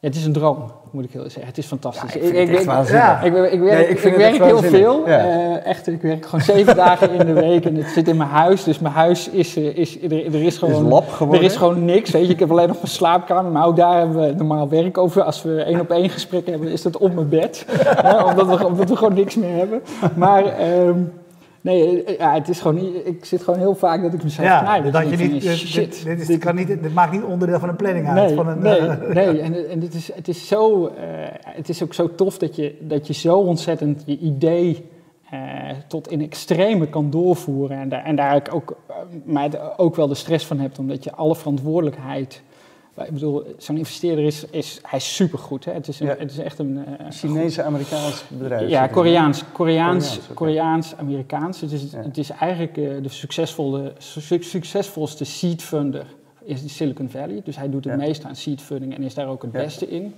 Ja. 0.00 0.08
Het 0.08 0.16
is 0.16 0.24
een 0.24 0.32
droom, 0.32 0.72
moet 0.90 1.04
ik 1.04 1.12
heel 1.12 1.22
zeggen. 1.22 1.46
Het 1.46 1.58
is 1.58 1.66
fantastisch. 1.66 2.12
Ja, 2.12 2.20
ik 2.20 2.26
vind 2.26 2.48
het 2.48 2.68
echt 2.68 2.88
ik. 2.88 2.94
Ja. 2.94 3.20
ik, 3.20 3.52
ik, 3.52 3.60
werk, 3.60 3.78
Nee, 3.78 3.88
ik 3.88 3.98
werk 4.00 4.16
echt 4.16 4.44
heel 4.44 4.62
veel. 4.62 5.08
Ja. 5.08 5.18
Eh, 5.18 5.66
echt, 5.66 5.86
ik 5.88 6.02
werk 6.02 6.24
gewoon 6.24 6.40
zeven 6.40 6.76
dagen 6.86 7.10
in 7.10 7.26
de 7.26 7.32
week 7.32 7.64
en 7.64 7.74
het 7.74 7.86
zit 7.86 8.08
in 8.08 8.16
mijn 8.16 8.28
huis. 8.28 8.64
Dus 8.64 8.78
mijn 8.78 8.94
huis 8.94 9.28
is, 9.28 9.56
eh, 9.56 9.76
is 9.76 10.02
er, 10.02 10.12
er 10.12 10.18
is 10.18 10.32
Het 10.32 10.42
is 10.42 10.58
gewoon... 10.58 10.88
lab 10.88 11.08
geworden. 11.08 11.44
Er 11.44 11.50
is 11.50 11.56
gewoon 11.56 11.84
niks, 11.84 12.10
weet 12.10 12.26
je. 12.26 12.32
Ik 12.32 12.38
heb 12.38 12.50
alleen 12.50 12.68
nog 12.68 12.76
mijn 12.76 12.88
slaapkamer, 12.88 13.52
maar 13.52 13.66
ook 13.66 13.76
daar 13.76 13.98
hebben 13.98 14.20
we 14.20 14.34
normaal 14.36 14.68
werk 14.68 14.98
over. 14.98 15.22
Als 15.22 15.42
we 15.42 15.62
één 15.62 15.80
op 15.80 15.90
één 15.90 16.10
gesprekken 16.10 16.52
hebben, 16.52 16.70
is 16.70 16.82
dat 16.82 16.96
op 16.96 17.14
mijn 17.14 17.28
bed. 17.28 17.66
Ja, 18.02 18.24
omdat, 18.24 18.46
we, 18.46 18.66
omdat 18.66 18.88
we 18.88 18.96
gewoon 18.96 19.14
niks 19.14 19.36
meer 19.36 19.56
hebben. 19.56 19.82
Maar 20.14 20.44
ehm, 20.44 20.98
nee, 21.60 22.04
eh, 22.04 22.18
ja, 22.18 22.34
het 22.34 22.48
is 22.48 22.60
gewoon 22.60 22.82
niet... 22.82 23.06
Ik 23.06 23.24
zit 23.24 23.42
gewoon 23.42 23.58
heel 23.58 23.74
vaak 23.74 24.02
dat 24.02 24.12
ik 24.12 24.22
mezelf 24.22 24.48
Ja, 24.48 24.60
knijp. 24.60 24.92
dat 24.92 25.02
je 25.10 25.16
niet, 25.16 25.30
van, 25.30 25.38
dit, 25.38 25.58
shit, 25.58 25.92
dit, 25.92 26.04
dit, 26.04 26.20
is, 26.20 26.26
dit- 26.26 26.38
kan 26.38 26.54
niet, 26.54 26.66
dit 26.66 26.94
maakt 26.94 27.12
niet 27.12 27.22
onderdeel 27.22 27.58
van 27.58 27.68
een 27.68 27.76
planning 27.76 28.06
uit. 28.08 28.26
Nee, 28.26 28.34
van 28.36 28.48
een, 28.48 28.58
nee, 28.58 28.78
eh, 28.78 29.14
nee. 29.26 29.40
En, 29.40 29.70
en 29.70 29.78
dit 29.80 29.94
is, 29.94 30.14
het, 30.14 30.28
is 30.28 30.48
zo, 30.48 30.86
eh, 30.86 30.92
het 31.44 31.68
is 31.68 31.82
ook 31.82 31.94
zo 31.94 32.14
tof 32.14 32.38
dat 32.38 32.56
je, 32.56 32.76
dat 32.80 33.06
je 33.06 33.12
zo 33.12 33.38
ontzettend 33.38 34.02
je 34.06 34.18
idee 34.18 34.88
eh, 35.30 35.38
tot 35.88 36.10
in 36.10 36.22
extreme 36.22 36.86
kan 36.88 37.10
doorvoeren. 37.10 37.78
En 37.78 37.88
daar, 37.88 38.04
en 38.04 38.16
daar 38.16 38.42
ook, 38.52 38.76
eh, 38.86 38.94
maar 39.24 39.48
ook 39.76 39.96
wel 39.96 40.08
de 40.08 40.14
stress 40.14 40.46
van 40.46 40.58
hebt, 40.60 40.78
omdat 40.78 41.04
je 41.04 41.12
alle 41.12 41.36
verantwoordelijkheid... 41.36 42.42
Ik 42.96 43.10
bedoel, 43.12 43.44
zo'n 43.58 43.76
investeerder 43.76 44.24
is, 44.24 44.44
is, 44.44 44.78
hij 44.82 44.98
is 44.98 45.14
supergoed. 45.14 45.64
Hè? 45.64 45.72
Het, 45.72 45.88
is 45.88 46.00
een, 46.00 46.06
Ja. 46.06 46.16
het 46.18 46.30
is 46.30 46.38
echt 46.38 46.58
een... 46.58 46.84
eh, 46.98 47.06
Chinese, 47.10 47.62
Amerikaans 47.62 48.24
bedrijf. 48.28 48.68
ja, 48.68 48.86
Koreaans. 48.86 49.44
Koreaans, 49.52 50.18
Koreaans, 50.34 50.96
Amerikaans. 50.96 51.60
Het 51.60 51.72
is, 51.72 51.90
Ja. 51.90 52.02
het 52.02 52.18
is 52.18 52.30
eigenlijk 52.30 52.76
eh, 52.76 53.02
de 53.02 53.08
succesvolle, 53.08 53.92
su- 53.98 54.42
succesvolste 54.42 55.24
seed 55.24 55.62
funder 55.62 56.06
in 56.44 56.56
Silicon 56.68 57.08
Valley. 57.10 57.40
Dus 57.44 57.56
hij 57.56 57.70
doet 57.70 57.84
het 57.84 57.92
Ja. 58.00 58.06
meest 58.06 58.24
aan 58.24 58.36
seed 58.36 58.62
funding 58.62 58.94
en 58.94 59.02
is 59.02 59.14
daar 59.14 59.28
ook 59.28 59.42
het 59.42 59.52
beste 59.52 59.88
in. 59.88 60.14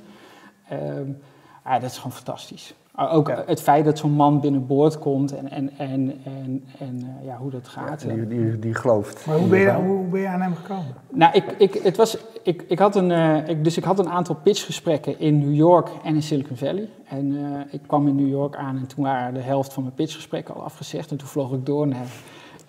Ah, 1.63 1.81
dat 1.81 1.91
is 1.91 1.97
gewoon 1.97 2.13
fantastisch. 2.13 2.75
Ook 2.97 3.29
Ja. 3.29 3.43
het 3.47 3.63
feit 3.63 3.85
dat 3.85 3.99
zo'n 3.99 4.11
man 4.13 4.41
binnenboord 4.41 4.99
komt 4.99 5.37
en, 5.37 5.51
en, 5.51 5.71
en, 5.77 6.21
en, 6.25 6.65
en 6.79 7.17
eh, 7.21 7.27
ja, 7.27 7.37
hoe 7.37 7.51
dat 7.51 7.69
gaat. 7.69 8.03
Ja, 8.03 8.15
die, 8.15 8.27
die, 8.27 8.59
die 8.59 8.75
gelooft. 8.75 9.27
maar 9.27 9.37
hoe 9.37 9.49
ben, 9.49 9.61
je, 9.61 9.73
hoe, 9.73 9.97
hoe 9.97 10.07
ben 10.07 10.21
je 10.21 10.29
aan 10.29 10.41
hem 10.41 10.55
gekomen? 10.55 10.95
Nou, 11.11 11.33
ik, 11.35 11.45
ik, 11.59 11.75
het 11.83 11.97
was, 11.97 12.17
ik, 12.43 12.65
ik, 12.69 12.79
had 12.79 12.97
een, 12.97 13.11
eh, 13.11 13.49
ik, 13.49 13.65
dus 13.65 13.77
ik 13.77 13.85
had 13.85 13.99
een 13.99 14.09
aantal 14.09 14.35
pitchgesprekken 14.35 15.21
in 15.21 15.39
New 15.39 15.55
York 15.55 15.89
en 16.05 16.15
in 16.15 16.23
Silicon 16.23 16.57
Valley. 16.57 16.89
En 17.09 17.37
eh, 17.37 17.75
ik 17.75 17.81
kwam 17.87 18.09
in 18.09 18.15
New 18.17 18.29
York 18.29 18.57
aan 18.57 18.77
en 18.77 18.87
toen 18.87 19.05
waren 19.05 19.35
de 19.35 19.41
helft 19.41 19.73
van 19.73 19.83
mijn 19.83 19.95
pitchgesprekken 19.95 20.55
al 20.55 20.63
afgezegd. 20.63 21.11
En 21.11 21.17
toen 21.17 21.29
vloog 21.29 21.53
ik 21.53 21.67
door 21.67 21.87
naar 21.87 22.07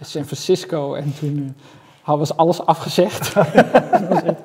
San 0.01 0.23
Francisco 0.23 0.93
en 0.93 1.13
toen 1.19 1.55
eh, 2.05 2.17
was 2.17 2.37
alles 2.37 2.65
afgezegd. 2.65 3.33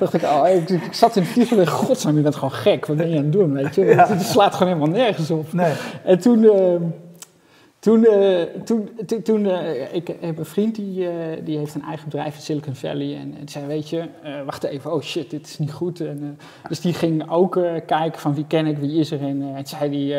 Dacht 0.00 0.14
ik, 0.14 0.22
oh, 0.22 0.48
ik, 0.48 0.68
ik 0.68 0.92
zat 0.92 1.16
in 1.16 1.22
het 1.22 1.30
vliegtuig 1.30 1.60
en 1.60 1.66
godsnaam, 1.66 2.16
je 2.16 2.22
bent 2.22 2.34
gewoon 2.34 2.52
gek. 2.52 2.86
Wat 2.86 2.96
ben 2.96 3.10
je 3.10 3.16
aan 3.16 3.22
het 3.22 3.32
doen, 3.32 3.52
weet 3.52 3.74
je? 3.74 3.84
Ja. 3.84 4.06
Het, 4.08 4.22
slaat 4.22 4.54
gewoon 4.54 4.72
helemaal 4.72 4.96
nergens 4.96 5.30
op. 5.30 5.52
Nee. 5.52 5.72
En 6.04 6.18
toen, 6.18 6.44
eh, 6.44 6.74
toen, 7.80 8.04
eh, 8.04 8.42
toen, 8.64 8.90
toen, 9.06 9.22
toen 9.22 9.46
eh, 9.46 9.94
ik 9.94 10.14
heb 10.20 10.38
een 10.38 10.44
vriend 10.44 10.74
die, 10.74 11.08
eh, 11.08 11.14
die 11.44 11.58
heeft 11.58 11.74
een 11.74 11.82
eigen 11.82 12.04
bedrijf 12.04 12.34
in 12.34 12.40
Silicon 12.40 12.74
Valley. 12.74 13.16
En, 13.16 13.34
en 13.40 13.48
zei, 13.48 13.66
weet 13.66 13.88
je, 13.88 14.08
wacht 14.44 14.64
even, 14.64 14.92
oh 14.92 15.02
shit, 15.02 15.30
dit 15.30 15.46
is 15.46 15.58
niet 15.58 15.72
goed. 15.72 16.00
En, 16.00 16.38
dus 16.68 16.80
die 16.80 16.92
ging 16.92 17.30
ook 17.30 17.52
kijken 17.86 18.20
van 18.20 18.34
wie 18.34 18.46
ken 18.46 18.66
ik, 18.66 18.78
wie 18.78 18.98
is 18.98 19.10
er. 19.10 19.20
En, 19.20 19.54
en 19.54 19.66
zei 19.66 19.90
die, 19.90 20.14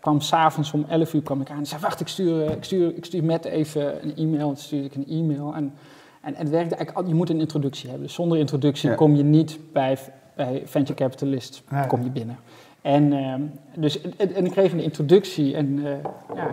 kwam 0.00 0.20
s'avonds 0.20 0.72
om 0.72 0.84
11 0.88 1.12
uur 1.12 1.22
kwam 1.22 1.40
ik 1.40 1.50
aan 1.50 1.58
en 1.58 1.66
zei, 1.66 1.80
wacht, 1.80 2.00
ik 2.00 2.08
stuur, 2.08 2.50
ik 2.50 2.64
stuur, 2.64 2.96
ik 2.96 3.04
stuur 3.04 3.24
met 3.24 3.44
even 3.44 4.04
een 4.04 4.16
e-mail. 4.16 4.46
Toen 4.46 4.56
stuurde 4.56 4.86
ik 4.86 4.94
een 4.94 5.06
e-mail. 5.08 5.54
En, 5.54 5.72
en 6.22 6.34
het 6.34 6.48
werkte 6.50 6.74
eigenlijk, 6.74 7.08
je 7.08 7.14
moet 7.14 7.30
een 7.30 7.40
introductie 7.40 7.88
hebben. 7.88 8.06
Dus 8.06 8.14
zonder 8.16 8.38
introductie 8.38 8.88
Ja. 8.90 8.94
kom 8.94 9.14
je 9.16 9.22
niet 9.22 9.58
bij, 9.72 9.98
bij 10.36 10.62
venture 10.64 10.94
capitalist, 10.98 11.62
kom 11.88 12.02
je 12.02 12.10
binnen. 12.10 12.38
En, 12.82 13.12
ehm, 13.12 13.42
dus, 13.74 14.00
en, 14.00 14.34
en 14.34 14.44
ik 14.44 14.50
kreeg 14.52 14.72
een 14.72 14.80
introductie 14.80 15.54
en, 15.56 15.86
eh, 15.86 15.92
ja. 16.34 16.50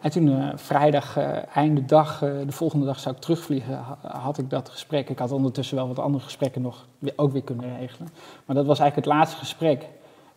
en 0.00 0.10
toen 0.10 0.28
eh, 0.38 0.48
vrijdag, 0.54 1.16
eh, 1.16 1.56
einde 1.56 1.84
dag, 1.84 2.18
de 2.18 2.44
volgende 2.52 2.86
dag 2.86 3.00
zou 3.00 3.14
ik 3.14 3.20
terugvliegen, 3.20 3.74
ha- 3.74 3.98
had 4.18 4.38
ik 4.38 4.50
dat 4.50 4.68
gesprek. 4.68 5.08
Ik 5.08 5.18
had 5.18 5.32
ondertussen 5.32 5.76
wel 5.76 5.88
wat 5.88 5.98
andere 5.98 6.24
gesprekken 6.24 6.62
nog 6.62 6.86
weer- 6.98 7.12
ook 7.16 7.32
weer 7.32 7.42
kunnen 7.42 7.78
regelen. 7.78 8.08
Maar 8.44 8.56
dat 8.56 8.66
was 8.66 8.78
eigenlijk 8.78 9.08
het 9.08 9.16
laatste 9.18 9.38
gesprek. 9.38 9.86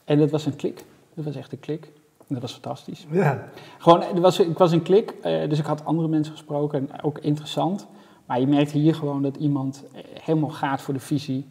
En 0.05 0.17
dat 0.19 0.31
was 0.31 0.45
een 0.45 0.55
klik. 0.55 0.85
Dat 1.13 1.25
was 1.25 1.35
echt 1.35 1.51
een 1.51 1.59
klik. 1.59 1.85
En 2.17 2.37
dat 2.37 2.41
was 2.41 2.51
fantastisch. 2.51 3.05
Ja. 3.11 3.43
Gewoon, 3.77 4.19
was, 4.19 4.39
ik 4.39 4.57
was 4.57 4.71
een 4.71 4.81
klik, 4.81 5.13
dus 5.23 5.59
ik 5.59 5.65
had 5.65 5.85
andere 5.85 6.07
mensen 6.07 6.33
gesproken 6.33 6.89
en 6.91 7.03
ook 7.03 7.17
interessant. 7.19 7.87
Maar 8.31 8.39
je 8.39 8.47
merkt 8.47 8.71
hier 8.71 8.95
gewoon 8.95 9.21
dat 9.21 9.35
iemand 9.35 9.83
eh, 9.93 10.01
helemaal 10.21 10.49
gaat 10.49 10.81
voor 10.81 10.93
de 10.93 10.99
visie. 10.99 11.47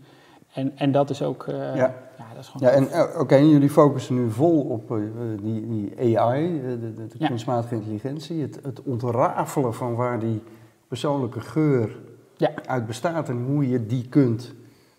En, 0.53 0.73
en 0.77 0.93
dat 0.93 1.11
is 1.11 1.23
ook, 1.23 1.47
eh, 1.47 1.55
ja. 1.55 1.75
Ja. 1.75 1.95
dat 2.35 2.43
is 2.43 2.49
gewoon 2.49 2.69
Ja, 2.69 2.75
en 2.75 2.91
eh, 2.91 3.21
oké, 3.21 3.37
jullie 3.37 3.71
focussen 3.71 4.15
nu 4.15 4.31
vol 4.31 4.61
op 4.61 4.99
die, 5.43 5.67
die 5.69 6.19
AI, 6.19 6.61
de, 6.63 6.95
de, 6.95 7.07
Ja. 7.19 7.27
kunstmatige 7.27 7.75
intelligentie. 7.75 8.43
Het, 8.43 8.59
het 8.63 8.83
ontrafelen 8.83 9.75
van 9.75 9.95
waar 9.95 10.19
die 10.19 10.43
persoonlijke 10.89 11.41
geur 11.41 11.99
Ja. 12.37 12.51
uit 12.67 12.87
bestaat 12.87 13.29
en 13.29 13.45
hoe 13.45 13.69
je 13.69 13.87
die 13.87 14.09
kunt 14.09 14.55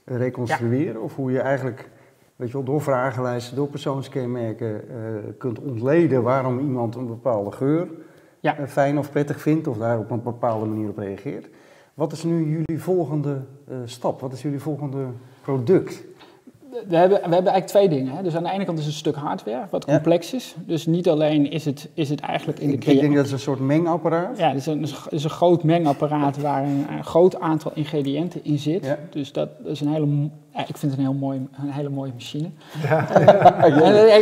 reconstrueren. 0.05 1.01
Of 1.01 1.15
hoe 1.15 1.31
je 1.31 1.39
eigenlijk 1.39 1.89
weet 2.35 2.47
je 2.47 2.53
wel, 2.53 2.63
door 2.63 2.81
vragenlijsten, 2.81 3.55
door 3.55 3.67
persoonskenmerken 3.67 4.83
kunt 5.37 5.59
ontleden 5.59 6.23
waarom 6.23 6.59
iemand 6.59 6.95
een 6.95 7.07
bepaalde 7.07 7.51
geur 7.51 7.87
Ja. 8.39 8.67
fijn 8.67 8.97
of 8.97 9.11
prettig 9.11 9.41
vindt 9.41 9.67
of 9.67 9.77
daar 9.77 9.99
op 9.99 10.11
een 10.11 10.23
bepaalde 10.23 10.65
manier 10.65 10.89
op 10.89 10.97
reageert. 10.97 11.47
Wat 11.93 12.11
is 12.11 12.23
nu 12.23 12.49
jullie 12.49 12.83
volgende 12.83 13.41
eh, 13.67 13.75
stap? 13.85 14.21
Wat 14.21 14.33
is 14.33 14.41
jullie 14.41 14.59
volgende 14.59 15.05
product? 15.41 16.03
We 16.87 16.95
hebben, 16.95 17.17
we 17.17 17.33
hebben 17.33 17.51
eigenlijk 17.51 17.67
twee 17.67 17.89
dingen. 17.89 18.15
Hè. 18.15 18.23
Dus 18.23 18.35
aan 18.35 18.43
de 18.43 18.51
ene 18.51 18.65
kant 18.65 18.77
is 18.77 18.85
het 18.85 18.93
een 18.93 18.99
stuk 18.99 19.15
hardware, 19.15 19.67
wat 19.69 19.85
Ja. 19.85 19.93
complex 19.93 20.33
is. 20.33 20.55
Dus 20.65 20.85
niet 20.85 21.09
alleen 21.09 21.51
is 21.51 21.65
het, 21.65 21.89
is 21.93 22.09
het 22.09 22.19
eigenlijk 22.19 22.59
in 22.59 22.67
de 22.67 22.73
Ik, 22.73 22.99
denk 22.99 23.15
dat 23.15 23.23
het 23.23 23.33
een 23.33 23.39
soort 23.39 23.59
mengapparaat. 23.59 24.37
Ja, 24.37 24.47
het 24.47 24.57
is 24.57 24.65
een, 24.65 24.81
het 24.81 25.07
is 25.09 25.23
een 25.23 25.29
groot 25.29 25.63
mengapparaat 25.63 26.37
waar 26.37 26.63
een, 26.63 26.85
een 26.89 27.03
groot 27.03 27.39
aantal 27.39 27.71
ingrediënten 27.75 28.43
in 28.43 28.59
zit. 28.59 28.85
Ja. 28.85 28.97
Dus 29.09 29.31
dat, 29.31 29.49
is 29.65 29.81
een 29.81 29.87
hele, 29.87 30.29
ja, 30.53 30.59
ik 30.67 30.77
vind 30.77 30.81
het 30.91 30.93
een, 30.93 30.99
heel 31.07 31.13
mooi, 31.13 31.47
een 31.61 31.71
hele 31.71 31.89
mooie 31.89 32.11
machine. 32.13 32.49
Ja. 32.83 33.09
En, 33.09 33.73
eh, 33.73 34.15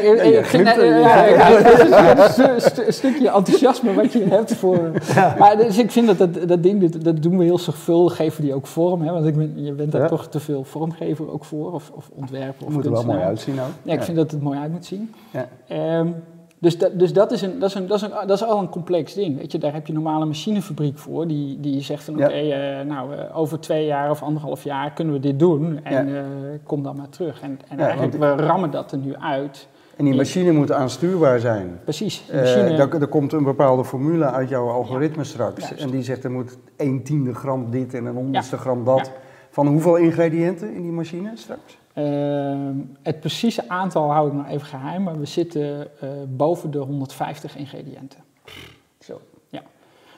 een 2.25 2.31
stu- 2.31 2.59
stu- 2.69 2.85
een 2.85 2.93
stukje 2.93 3.29
enthousiasme 3.29 3.93
wat 3.93 4.13
je 4.13 4.23
hebt 4.29 4.53
voor. 4.55 4.91
Maar 5.39 5.57
dus 5.57 5.77
ik 5.77 5.91
vind 5.91 6.07
dat 6.07 6.17
dat, 6.17 6.47
dat 6.47 6.63
ding, 6.63 6.89
dat, 6.91 7.03
dat 7.03 7.21
doen 7.23 7.37
we 7.37 7.43
heel 7.43 7.57
zorgvuldig, 7.59 8.15
geven 8.15 8.43
die 8.43 8.53
ook 8.53 8.67
vorm. 8.67 9.01
Hè, 9.01 9.11
want 9.11 9.25
ik 9.25 9.35
ben, 9.37 9.63
je 9.63 9.71
bent 9.73 9.91
daar 9.91 10.01
Ja. 10.01 10.07
toch 10.07 10.27
te 10.27 10.39
veel 10.39 10.63
vormgever 10.63 11.31
ook 11.31 11.45
voor, 11.45 11.73
of, 11.73 11.91
of 11.95 12.09
ontwerper. 12.15 12.65
Of 12.67 12.73
moet 12.73 12.85
er 12.85 12.91
wel 12.91 13.05
mooi 13.05 13.19
uitzien 13.19 13.59
ook. 13.59 13.67
Ja, 13.83 13.93
ik 13.93 14.03
vind 14.03 14.17
dat 14.17 14.31
het 14.31 14.41
mooi 14.41 14.59
uit 14.59 14.71
moet 14.71 14.85
zien. 14.85 15.13
Ja. 15.31 15.47
Ehm, 16.61 16.67
dus 16.67 16.77
dat, 16.77 16.99
dus 16.99 17.13
dat, 17.13 17.31
is 17.31 17.41
een, 17.41 17.59
dat, 17.59 17.69
is 17.69 17.75
een, 17.75 17.87
dat, 17.87 17.97
is 17.97 18.03
een, 18.03 18.27
dat 18.27 18.41
is 18.41 18.43
al 18.43 18.59
een 18.59 18.69
complex 18.69 19.13
ding. 19.13 19.37
Weet 19.37 19.51
je, 19.51 19.57
daar 19.57 19.73
heb 19.73 19.87
je 19.87 19.93
een 19.93 20.01
normale 20.01 20.25
machinefabriek 20.25 20.97
voor. 20.97 21.27
Die, 21.27 21.59
die 21.59 21.81
zegt 21.81 22.03
van 22.03 22.17
Ja. 22.17 22.25
oké, 22.25 22.33
eh, 22.35 22.85
nou 22.85 23.15
eh, 23.15 23.37
over 23.37 23.59
twee 23.59 23.85
jaar 23.85 24.09
of 24.09 24.21
anderhalf 24.23 24.63
jaar 24.63 24.91
kunnen 24.93 25.13
we 25.13 25.19
dit 25.19 25.39
doen. 25.39 25.79
En 25.83 26.07
Ja. 26.07 26.19
eh, 26.19 26.23
kom 26.63 26.83
dan 26.83 26.95
maar 26.95 27.09
terug. 27.09 27.41
En, 27.41 27.59
en 27.67 27.77
Ja, 27.77 27.83
eigenlijk, 27.83 28.17
we 28.17 28.35
rammen 28.35 28.71
dat 28.71 28.91
er 28.91 28.97
nu 28.97 29.15
uit. 29.15 29.67
En 29.95 30.05
die 30.05 30.15
machine 30.15 30.51
moet 30.51 30.71
aanstuurbaar 30.71 31.39
zijn. 31.39 31.79
Precies. 31.83 32.23
machine, 32.33 32.75
daar, 32.75 33.01
er 33.01 33.07
komt 33.07 33.33
een 33.33 33.43
bepaalde 33.43 33.85
formule 33.85 34.25
uit 34.25 34.49
jouw 34.49 34.69
algoritme 34.69 35.23
straks. 35.23 35.67
Juist. 35.69 35.83
En 35.83 35.89
die 35.89 36.03
zegt 36.03 36.23
er 36.23 36.31
moet 36.31 36.57
1 36.75 37.03
tiende 37.03 37.33
gram 37.33 37.71
dit 37.71 37.93
en 37.93 38.05
een 38.05 38.15
honderdste 38.15 38.57
gram 38.57 38.83
dat. 38.85 39.11
Van 39.49 39.67
hoeveel 39.67 39.95
ingrediënten 39.95 40.73
in 40.73 40.81
die 40.81 40.91
machine 40.91 41.31
straks? 41.33 41.77
Ehm, 42.03 42.75
het 43.01 43.19
precieze 43.19 43.69
aantal 43.69 44.11
hou 44.11 44.27
ik 44.27 44.33
nog 44.33 44.47
even 44.47 44.67
geheim, 44.67 45.03
maar 45.03 45.19
we 45.19 45.25
zitten 45.25 45.87
eh, 46.01 46.09
boven 46.27 46.71
de 46.71 46.77
150 46.77 47.57
ingrediënten. 47.57 48.19
Zo. 48.99 49.21
Ja. 49.49 49.61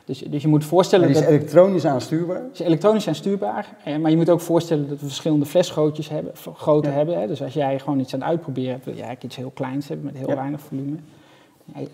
Dus, 0.05 0.19
dus 0.19 0.41
je 0.41 0.47
moet 0.47 0.65
voorstellen 0.65 1.05
En 1.07 1.11
die 1.13 1.21
is 1.21 1.27
dat... 1.27 1.37
elektronisch 1.37 1.85
aanstuurbaar. 1.85 2.41
Ze 2.51 2.65
elektronisch 2.65 3.03
zijn 3.03 3.15
stuurbaar, 3.15 3.75
eh, 3.83 3.97
maar 3.97 4.11
je 4.11 4.17
moet 4.17 4.29
ook 4.29 4.41
voorstellen 4.41 4.89
dat 4.89 4.99
we 4.99 5.05
verschillende 5.05 5.45
flesgroottes 5.45 6.09
hebben, 6.09 6.31
v- 6.37 6.47
grootte 6.55 6.89
Ja. 6.89 6.95
hebben. 6.95 7.19
Hè. 7.19 7.27
Dus 7.27 7.41
als 7.43 7.53
jij 7.53 7.79
gewoon 7.79 7.99
iets 7.99 8.13
aan 8.13 8.19
het 8.19 8.29
uitproberen 8.29 8.71
hebt, 8.71 8.85
wil 8.85 8.93
je 8.93 8.99
eigenlijk 9.01 9.29
iets 9.29 9.41
heel 9.41 9.51
kleins 9.53 9.87
hebben 9.87 10.05
met 10.05 10.17
heel 10.17 10.29
Ja. 10.29 10.35
weinig 10.35 10.61
volume. 10.61 10.95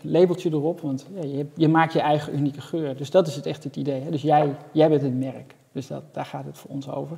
Labeltje 0.01 0.49
erop, 0.49 0.81
want 0.81 1.07
ja, 1.15 1.21
je, 1.27 1.45
je 1.55 1.67
maakt 1.67 1.93
je 1.93 1.99
eigen 2.01 2.35
unieke 2.35 2.61
geur. 2.61 2.97
Dus 2.97 3.09
dat 3.11 3.27
is 3.27 3.35
het 3.35 3.45
echt 3.45 3.63
het 3.63 3.75
idee. 3.75 4.01
Hè. 4.01 4.09
Dus 4.11 4.21
jij, 4.21 4.55
jij 4.71 4.89
bent 4.89 5.01
het 5.01 5.17
merk. 5.19 5.55
Dus 5.71 5.87
dat, 5.87 6.03
daar 6.11 6.25
gaat 6.25 6.45
het 6.45 6.57
voor 6.57 6.69
ons 6.71 6.89
over. 6.91 7.17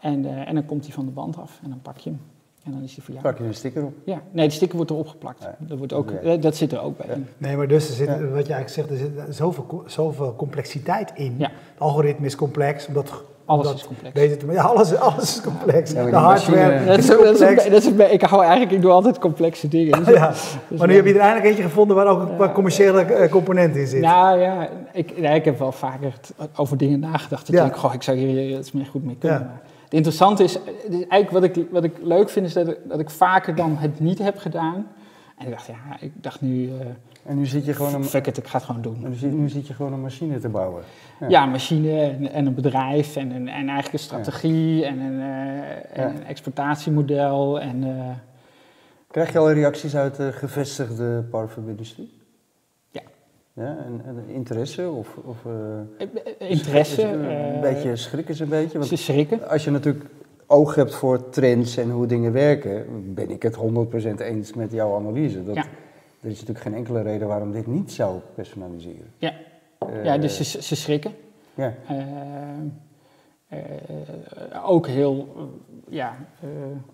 En, 0.00 0.24
eh, 0.24 0.48
en 0.48 0.54
dan 0.54 0.66
komt 0.66 0.84
hij 0.84 0.92
van 0.94 1.04
de 1.04 1.10
band 1.10 1.36
af 1.38 1.60
en 1.62 1.68
dan 1.70 1.80
pak 1.82 1.98
je 1.98 2.10
hem. 2.10 2.20
En 2.64 2.72
dan 2.72 2.82
is 2.82 2.94
hij 2.94 3.04
voor 3.04 3.14
jou. 3.14 3.26
Plak 3.26 3.38
je 3.38 3.44
een 3.44 3.54
sticker 3.54 3.84
op. 3.84 3.92
Ja, 4.04 4.20
nee, 4.30 4.46
de 4.48 4.54
sticker 4.54 4.76
wordt 4.76 4.90
erop 4.90 5.08
geplakt. 5.08 5.42
Ja. 5.42 5.56
Dat, 5.58 5.78
wordt 5.78 5.92
ook, 5.92 6.10
Ja. 6.10 6.18
eh, 6.32 6.40
dat 6.40 6.56
zit 6.56 6.72
er 6.72 6.80
ook 6.82 6.96
bij. 6.96 7.06
Ja. 7.08 7.16
Nee, 7.38 7.56
maar 7.56 7.68
dus 7.68 7.88
er 7.88 7.94
zit, 7.94 8.06
Ja. 8.06 8.12
wat 8.18 8.46
je 8.46 8.52
eigenlijk 8.52 8.68
zegt, 8.68 8.90
er 8.90 8.96
zit 8.96 9.34
zoveel, 9.36 9.82
zoveel 9.86 10.34
complexiteit 10.36 11.12
in. 11.14 11.34
Ja. 11.38 11.46
Het 11.72 11.80
algoritme 11.80 12.26
is 12.26 12.36
complex, 12.36 12.86
omdat... 12.86 13.22
Alles 13.44 13.74
is 13.74 13.86
complex. 13.86 14.14
Beter 14.14 14.52
ja, 14.52 14.62
alles, 14.62 14.96
alles 14.96 15.22
is 15.22 15.40
complex. 15.40 15.90
Ja, 15.92 16.04
de 16.04 16.10
hardware 16.16 16.72
machine- 16.72 16.86
Dat 16.86 16.98
is, 16.98 17.04
is 17.08 17.16
dat 17.16 17.20
is, 17.20 17.38
complex. 17.38 17.68
dat 17.68 18.00
is 18.08 18.10
ik 18.12 18.22
hou 18.22 18.42
eigenlijk, 18.42 18.72
ik 18.72 18.82
doe 18.82 18.90
altijd 18.90 19.18
complexe 19.18 19.68
dingen. 19.68 20.04
Dus- 20.04 20.14
ja. 20.14 20.28
dus 20.68 20.78
Maar 20.78 20.88
nu 20.88 20.94
heb 20.94 21.06
je 21.06 21.12
er 21.14 21.20
eindelijk 21.20 21.46
eentje 21.46 21.62
gevonden 21.62 21.96
waar 21.96 22.06
ook 22.06 22.20
een 22.28 22.36
paar 22.36 22.52
commerciële 22.52 23.00
eh, 23.02 23.30
componenten 23.30 23.80
in 23.80 23.86
zitten. 23.86 24.10
Nou 24.10 24.38
ja, 24.40 24.68
ik, 24.92 25.18
nee, 25.18 25.34
ik 25.34 25.44
heb 25.44 25.58
wel 25.58 25.72
vaker 25.72 26.12
over 26.56 26.76
dingen 26.76 27.00
nagedacht. 27.00 27.46
Dat 27.46 27.54
Ja. 27.56 27.62
ik 27.64 27.68
denk, 27.70 27.80
goh, 27.80 27.94
ik 27.94 28.02
zou 28.02 28.16
hier 28.16 28.58
iets 28.58 28.72
meer 28.72 28.86
goed 28.86 29.04
mee 29.04 29.16
kunnen. 29.18 29.38
Ja. 29.40 29.60
Interessante 29.96 30.44
is, 30.44 30.58
eigenlijk 30.90 31.30
wat 31.30 31.42
ik, 31.44 31.66
wat 31.70 31.84
ik 31.84 31.96
leuk 32.02 32.28
vind, 32.28 32.46
is 32.46 32.52
dat 32.52 32.68
ik, 32.68 32.78
dat 32.84 33.00
ik 33.00 33.10
vaker 33.10 33.54
dan 33.54 33.76
het 33.76 34.00
niet 34.00 34.18
heb 34.18 34.38
gedaan. 34.38 34.86
En 35.38 35.46
ik 35.46 35.50
dacht, 35.52 35.66
ja, 35.66 35.96
ik 36.00 36.12
dacht 36.22 36.40
nu, 36.40 36.68
eh 36.68 36.86
En 37.24 37.36
nu 37.38 37.46
zit 37.46 37.64
je 37.64 37.72
gewoon 37.74 37.94
een, 37.94 38.04
fuck 38.04 38.26
it, 38.26 38.36
ik 38.36 38.46
ga 38.46 38.56
het 38.56 38.66
gewoon 38.66 38.82
doen. 38.82 38.96
nu 39.08 39.14
zit, 39.14 39.32
nu 39.32 39.48
zit 39.48 39.66
je 39.66 39.74
gewoon 39.74 39.92
een 39.92 40.00
machine 40.00 40.38
te 40.38 40.48
bouwen. 40.48 40.82
Ja. 41.20 41.28
Ja, 41.28 41.42
een 41.42 41.50
machine 41.50 42.00
en, 42.00 42.32
en 42.32 42.46
een 42.46 42.54
bedrijf 42.54 43.16
en, 43.16 43.30
een, 43.30 43.48
en 43.48 43.68
eigenlijk 43.68 43.92
een 43.92 43.98
strategie 43.98 44.84
en, 44.84 44.98
een, 44.98 45.20
en 45.92 46.02
Ja. 46.02 46.08
een 46.08 46.24
exploitatiemodel. 46.26 47.60
En, 47.60 47.84
eh, 47.84 48.10
Krijg 49.10 49.32
je 49.32 49.38
al 49.38 49.52
reacties 49.52 49.96
uit 49.96 50.16
de 50.16 50.32
gevestigde 50.32 51.22
parfumindustrie? 51.30 52.12
Ja. 53.56 53.76
En, 53.86 54.00
en 54.06 54.24
interesse 54.34 54.90
of, 54.90 55.16
of 55.24 55.36
eh, 55.46 56.08
interesse. 56.50 57.02
is- 57.02 57.08
is- 57.08 57.14
eh, 57.26 57.54
een 57.54 57.60
beetje 57.60 57.96
schrikken 57.96 58.34
ze 58.34 58.42
een 58.42 58.48
beetje? 58.48 58.78
Want 58.78 58.90
Ze 58.90 58.96
schrikken. 58.96 59.48
als 59.48 59.64
je 59.64 59.70
natuurlijk 59.70 60.04
oog 60.46 60.74
hebt 60.74 60.94
voor 60.94 61.28
trends 61.30 61.76
en 61.76 61.90
hoe 61.90 62.06
dingen 62.06 62.32
werken, 62.32 62.84
ben 63.14 63.30
ik 63.30 63.42
het 63.42 63.54
100% 63.56 64.20
eens 64.20 64.52
met 64.54 64.72
jouw 64.72 64.94
analyse. 64.96 65.44
Dat, 65.44 65.54
Ja. 65.54 65.64
Er 66.20 66.28
is 66.32 66.40
natuurlijk 66.40 66.60
geen 66.60 66.74
enkele 66.74 67.02
reden 67.02 67.28
waarom 67.28 67.52
dit 67.52 67.66
niet 67.66 67.92
zou 67.92 68.18
personaliseren. 68.34 69.10
Ja. 69.18 69.32
Eh, 69.78 70.04
Ja, 70.04 70.18
dus 70.18 70.50
ze, 70.52 70.62
ze 70.62 70.76
schrikken. 70.76 71.12
ja. 71.54 71.74
Eh, 73.48 73.58
eh, 73.58 74.70
ook 74.70 74.86
heel, 74.86 75.34
eh, 75.36 75.42
ja, 75.94 76.16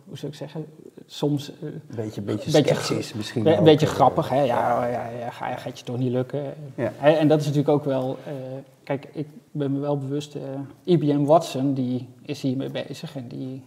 hoe 0.04 0.16
zou 0.18 0.32
ik 0.32 0.38
zeggen, 0.38 0.66
soms 1.06 1.52
Een 1.60 1.82
beetje, 1.96 2.20
beetje 2.20 2.50
Beetje 2.50 2.74
sceptisch 2.74 3.12
misschien. 3.14 3.46
een 3.46 3.64
beetje 3.64 3.86
grappig. 3.86 4.28
Hè? 4.28 4.42
Ja, 4.42 4.76
oh, 4.76 4.90
ja, 4.90 5.08
ja, 5.08 5.30
ga, 5.30 5.56
gaat 5.56 5.78
je 5.78 5.84
toch 5.84 5.98
niet 5.98 6.12
lukken? 6.12 6.54
Ja. 6.74 6.92
Hè, 6.96 7.10
En 7.10 7.28
dat 7.28 7.40
is 7.40 7.46
natuurlijk 7.46 7.74
ook 7.74 7.84
wel, 7.84 8.16
kijk, 8.84 9.08
ik 9.12 9.26
ben 9.50 9.72
me 9.72 9.78
wel 9.78 9.98
bewust, 9.98 10.36
IBM 10.84 11.24
Watson, 11.24 11.74
die 11.74 12.08
is 12.22 12.42
hiermee 12.42 12.70
bezig 12.70 13.16
en 13.16 13.28
die 13.28 13.62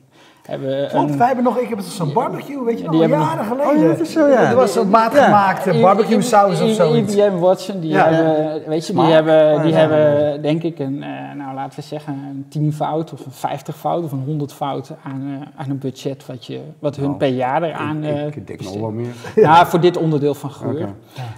hebben 0.48 0.90
Want 0.94 1.10
een- 1.12 1.18
wij 1.18 1.28
hebben 1.28 1.44
nog, 1.46 1.58
ik 1.58 1.70
heb 1.70 1.78
het 1.78 1.88
zo'n 1.88 2.14
barbecue, 2.14 2.64
weet 2.64 2.78
je 2.80 2.82
Die 2.90 2.92
nog, 2.92 3.00
hebben 3.00 3.20
jaren 3.20 3.46
geleden. 3.46 3.68
Oh 3.72 3.78
ja, 3.82 3.88
dat 3.88 4.00
is 4.00 4.12
zo, 4.12 4.28
ja. 4.28 4.50
Er 4.50 4.56
was 4.56 4.76
een 4.76 4.90
maatgemaakte 4.90 5.74
I- 5.74 5.82
barbecue 5.82 6.22
saus 6.22 6.62
of 6.62 6.70
zoiets. 6.70 7.16
IBM 7.16 7.38
Watson, 7.38 7.80
die 7.80 7.90
Ja. 7.92 8.06
hebben, 8.10 8.54
weet 8.54 8.88
je, 8.88 8.94
die 8.94 9.02
Smaak. 9.02 9.10
hebben, 9.12 9.62
die 9.62 9.72
Ja. 9.72 9.78
hebben 9.78 10.42
denk 10.42 10.64
ik 10.64 10.80
een, 10.80 11.04
eh, 11.04 11.10
nou 11.38 11.54
laten 11.56 11.80
we 11.80 11.86
zeggen, 11.86 12.14
een 12.14 12.46
10 12.50 12.74
fout 12.74 13.14
of 13.14 13.26
een 13.26 13.32
50 13.32 13.78
fout 13.78 14.04
of 14.04 14.12
een 14.12 14.24
100 14.26 14.54
fout 14.54 14.92
aan, 15.04 15.22
eh, 15.42 15.62
aan 15.62 15.70
een 15.70 15.78
budget 15.78 16.26
wat, 16.26 16.46
je, 16.46 16.60
wat 16.80 16.96
hun 16.96 17.06
Nou, 17.06 17.18
per 17.18 17.28
jaar 17.28 17.64
eraan 17.64 18.04
ik, 18.04 18.16
eh, 18.16 18.26
ik 18.26 18.48
denk 18.48 18.62
nog 18.64 18.80
wel 18.80 18.92
meer. 18.92 19.14
Ja, 19.36 19.66
voor 19.66 19.80
dit 19.80 19.98
onderdeel 19.98 20.34
van 20.34 20.52
geur. 20.52 20.90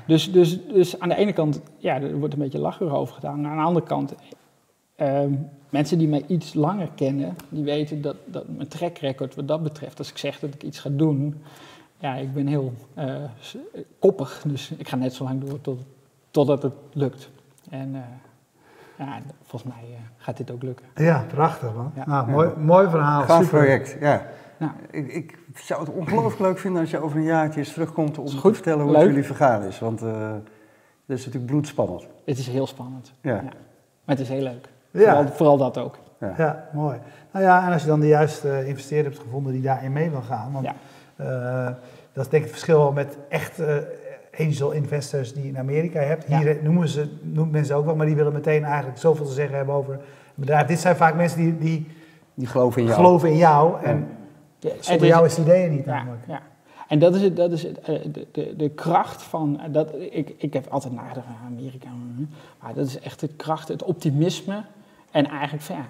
Dus, 0.08 0.32
dus, 0.32 0.60
dus 0.74 1.00
aan 1.00 1.10
de 1.10 1.16
ene 1.16 1.34
kant, 1.34 1.62
ja, 1.78 1.96
er 2.02 2.18
wordt 2.20 2.34
een 2.34 2.40
beetje 2.40 2.60
lachen 2.60 2.92
over 2.92 3.14
gedaan. 3.14 3.48
Aan 3.48 3.58
de 3.58 3.64
andere 3.64 3.86
kant, 3.86 4.14
ehm, 4.98 5.34
mensen 5.70 5.98
die 5.98 6.08
mij 6.08 6.24
iets 6.28 6.54
langer 6.54 6.90
kennen, 6.96 7.36
die 7.50 7.64
weten 7.64 8.02
dat, 8.02 8.16
dat 8.26 8.48
mijn 8.48 8.68
track 8.68 8.98
record 8.98 9.36
wat 9.36 9.48
dat 9.48 9.64
betreft, 9.64 9.98
als 9.98 10.10
ik 10.10 10.18
zeg 10.18 10.40
dat 10.40 10.54
ik 10.54 10.64
iets 10.64 10.80
ga 10.80 10.90
doen, 10.90 11.42
ja, 12.00 12.16
ik 12.16 12.34
ben 12.34 12.48
heel 12.48 12.74
eh, 12.94 13.16
koppig. 14.00 14.44
Dus 14.48 14.72
ik 14.78 14.88
ga 14.88 14.96
net 14.96 15.14
zo 15.14 15.24
lang 15.24 15.44
door 15.44 15.62
tot, 15.62 15.80
totdat 16.32 16.64
het 16.64 16.74
lukt. 16.94 17.30
En 17.70 17.96
eh, 17.96 18.02
ja, 19.06 19.22
volgens 19.44 19.74
mij 19.74 19.84
eh, 19.84 20.00
gaat 20.18 20.38
dit 20.38 20.52
ook 20.52 20.64
lukken. 20.64 20.86
Ja, 20.96 21.26
prachtig 21.28 21.74
man. 21.74 21.92
Ja. 21.96 22.08
Nou, 22.08 22.30
mooi, 22.30 22.50
mooi 22.58 22.90
verhaal. 22.90 23.24
Gaaf 23.24 23.44
super. 23.44 23.60
project, 23.60 23.98
ja. 24.00 24.26
Nou. 24.58 24.72
Ik, 24.92 25.08
ik 25.08 25.38
zou 25.56 25.80
het 25.80 25.90
ongelooflijk 25.90 26.40
leuk 26.40 26.60
vinden 26.60 26.82
als 26.82 26.92
je 26.92 27.00
over 27.00 27.18
een 27.18 27.24
jaartje 27.24 27.60
eens 27.60 27.74
terugkomt 27.74 28.18
om 28.18 28.26
te 28.26 28.38
goed, 28.38 28.54
vertellen 28.54 28.84
hoe 28.84 28.92
leuk. 28.92 29.02
het 29.02 29.10
jullie 29.10 29.26
vergaan 29.26 29.64
is. 29.64 29.80
Want 29.80 30.02
eh 30.02 30.36
dat 31.08 31.18
is 31.18 31.26
natuurlijk 31.26 31.52
bloedspannend. 31.52 32.08
Het 32.26 32.38
is 32.38 32.48
heel 32.48 32.68
spannend. 32.68 33.14
Ja. 33.22 33.42
Maar 33.42 34.16
het 34.16 34.20
is 34.20 34.30
heel 34.30 34.42
leuk. 34.42 34.70
Ja. 34.92 35.00
Vooral, 35.16 35.28
vooral 35.34 35.58
dat 35.58 35.78
ook. 35.78 35.98
Ja. 36.20 36.34
Ja, 36.38 36.70
mooi. 36.74 36.98
Nou 37.32 37.46
ja, 37.46 37.66
en 37.66 37.72
als 37.74 37.82
je 37.82 37.88
dan 37.88 38.00
de 38.00 38.08
juiste 38.08 38.66
investeerder 38.68 39.12
hebt 39.12 39.24
gevonden 39.24 39.54
die 39.54 39.62
daarin 39.62 39.92
mee 39.94 40.10
wil 40.10 40.22
gaan. 40.22 40.52
Want 40.52 40.66
Ja. 40.66 40.74
eh, 41.16 41.76
dat 42.14 42.26
is 42.26 42.32
denk 42.32 42.44
ik 42.44 42.50
het 42.50 42.60
verschil 42.60 42.92
met 42.92 43.18
echt 43.30 43.60
eh, 43.60 43.76
angel 44.40 44.72
investors 44.72 45.34
die 45.34 45.44
je 45.44 45.50
in 45.50 45.58
Amerika 45.58 46.00
hebt. 46.00 46.26
Ja. 46.28 46.40
Hier 46.40 46.58
noemen, 46.62 46.88
ze, 46.88 47.10
noemen 47.22 47.52
mensen 47.52 47.76
ook 47.76 47.86
wel, 47.86 47.96
maar 47.96 48.06
die 48.06 48.16
willen 48.16 48.34
meteen 48.34 48.64
eigenlijk 48.64 48.98
zoveel 48.98 49.26
te 49.26 49.34
zeggen 49.34 49.56
hebben 49.58 49.76
over 49.76 49.94
een 49.94 50.00
bedrijf. 50.36 50.68
Dit 50.68 50.80
zijn 50.80 50.96
vaak 50.96 51.16
mensen 51.16 51.40
die, 51.40 51.58
die 51.58 51.88
Die 52.34 52.48
geloven 52.48 52.82
in 52.82 52.88
jou. 52.88 53.00
geloven 53.00 53.30
in 53.30 53.38
jou. 53.38 53.84
En 53.84 54.08
Ja, 54.60 54.70
het 54.70 54.86
zonder 54.86 55.08
jou 55.08 55.26
is 55.26 55.38
het 55.38 55.46
ideeën 55.48 55.72
niet 55.72 55.86
namelijk. 55.86 56.22
ja. 56.28 56.42
En 56.88 57.00
dat 57.00 57.16
is, 57.16 57.22
het, 57.22 57.36
dat 57.36 57.52
is 57.52 57.64
het, 57.64 57.80
eh, 57.80 58.00
de, 58.12 58.28
de, 58.32 58.54
de 58.58 58.70
kracht 58.70 59.22
van. 59.24 59.60
eh, 59.60 59.74
Dat, 59.74 59.94
ik, 60.12 60.34
ik 60.38 60.54
heb 60.54 60.68
altijd 60.70 60.94
nagedacht 60.94 61.28
aan 61.28 61.54
Amerika. 61.56 61.88
Maar 62.62 62.74
dat 62.74 62.86
is 62.86 63.00
echt 63.00 63.20
de 63.20 63.28
kracht, 63.28 63.68
het 63.68 63.84
optimisme. 63.84 64.62
En 65.18 65.26
eigenlijk 65.30 65.64
van 65.64 65.76
ja, 65.76 65.86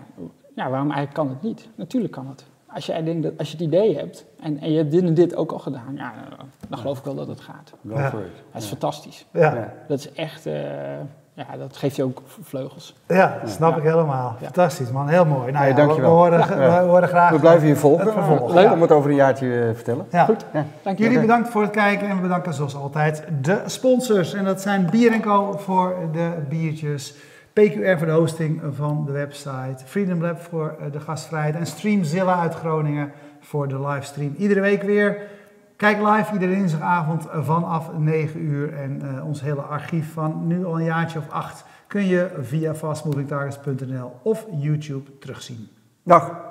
ja, 0.56 0.70
waarom 0.70 0.92
eigenlijk 0.92 1.13
kan 1.13 1.30
het 1.30 1.42
niet? 1.42 1.68
Natuurlijk 1.76 2.13
kan 2.13 2.28
het. 2.28 2.46
Als 2.68 2.86
jij 2.86 3.04
denkt 3.04 3.24
dat 3.24 3.38
als 3.38 3.48
je 3.52 3.58
het 3.58 3.66
idee 3.66 3.98
hebt 3.98 4.26
en, 4.42 4.60
en 4.60 4.72
je 4.72 4.78
hebt 4.78 4.92
dit 4.92 5.04
en 5.04 5.13
dit 5.13 5.36
ook 5.36 5.52
al 5.52 5.60
gedaan, 5.60 5.94
ja, 5.96 6.13
dan- 6.70 6.78
geloof 6.78 6.98
ik 6.98 7.04
wel 7.04 7.16
dat 7.16 7.28
het 7.28 7.40
gaat. 7.42 7.74
Go 7.90 7.98
Ja. 8.00 8.10
for 8.10 8.20
it. 8.20 8.26
Dat 8.52 8.62
is 8.62 8.63
Ja. 8.63 8.70
fantastisch. 8.70 9.26
Ja. 9.32 9.54
Ja. 9.56 9.74
Dat 9.88 10.00
is 10.00 10.12
echt. 10.12 10.46
eh, 10.46 10.54
ja, 11.34 11.58
dat 11.58 11.78
geeft 11.78 11.96
je 11.96 12.04
ook 12.04 12.22
vleugels. 12.42 12.96
Ja, 13.08 13.40
snap 13.46 13.72
Ja. 13.72 13.78
ik 13.78 13.84
helemaal. 13.84 14.36
Ja. 14.40 14.44
Fantastisch 14.46 14.92
man, 14.92 15.08
heel 15.08 15.26
mooi. 15.26 15.52
Nou 15.52 15.66
Nee, 15.66 15.68
ja, 15.68 15.76
we, 15.76 15.82
we 15.82 15.86
dankjewel. 15.88 16.12
horen, 16.16 16.40
Ja. 16.40 16.84
we 16.84 16.90
horen 16.90 17.08
graag. 17.08 17.30
We 17.32 17.40
blijven 17.40 17.68
je 17.68 17.76
volgen. 17.76 18.12
Vervolg. 18.13 18.54
Leuk 18.54 18.63
Ja. 18.63 18.74
om 18.74 18.82
het 18.82 18.92
over 18.92 19.10
een 19.10 19.16
jaartje 19.16 19.60
eh, 19.68 19.74
vertellen. 19.76 20.06
Ja. 20.12 20.26
Goed. 20.26 20.46
Ja. 20.54 20.66
Dank 20.82 20.98
je. 20.98 21.04
Jullie 21.04 21.20
bedankt 21.20 21.50
voor 21.50 21.62
het 21.62 21.72
kijken 21.72 22.08
en 22.10 22.16
we 22.16 22.22
bedanken 22.22 22.54
zoals 22.54 22.76
altijd 22.76 23.24
de 23.42 23.62
sponsors. 23.66 24.34
En 24.34 24.44
dat 24.46 24.62
zijn 24.62 24.88
Bier 24.92 25.20
Co 25.20 25.52
voor 25.58 25.96
de 26.12 26.30
biertjes, 26.50 27.13
PQR 27.58 27.98
voor 27.98 28.08
de 28.08 28.13
hosting 28.13 28.62
van 28.76 29.06
de 29.06 29.12
website, 29.12 29.86
Freedom 29.86 30.22
Lab 30.22 30.39
voor 30.41 30.76
eh, 30.80 30.91
de 30.91 31.00
gastvrijheid 31.00 31.56
en 31.56 31.65
Streamzilla 31.65 32.39
uit 32.39 32.54
Groningen 32.54 33.12
voor 33.39 33.67
de 33.67 33.80
livestream. 33.80 34.36
Iedere 34.38 34.60
week 34.60 34.84
weer. 34.84 35.22
Kijk 35.76 35.98
live 35.98 36.34
iedere 36.34 36.56
dinsdagavond 36.56 37.26
vanaf 37.32 37.98
9 37.98 38.41
uur. 38.41 38.74
En 38.74 39.02
eh, 39.02 39.26
ons 39.26 39.41
hele 39.41 39.62
archief 39.62 40.13
van 40.13 40.48
nu 40.48 40.65
al 40.65 40.80
een 40.80 40.86
jaartje 40.86 41.20
of 41.20 41.30
acht 41.30 41.65
kun 41.88 42.06
je 42.06 42.30
via 42.41 42.76
fastmovingtargets.nl 42.76 44.12
of 44.24 44.46
YouTube 44.52 45.17
terugzien. 45.20 45.67
Dag. 46.04 46.47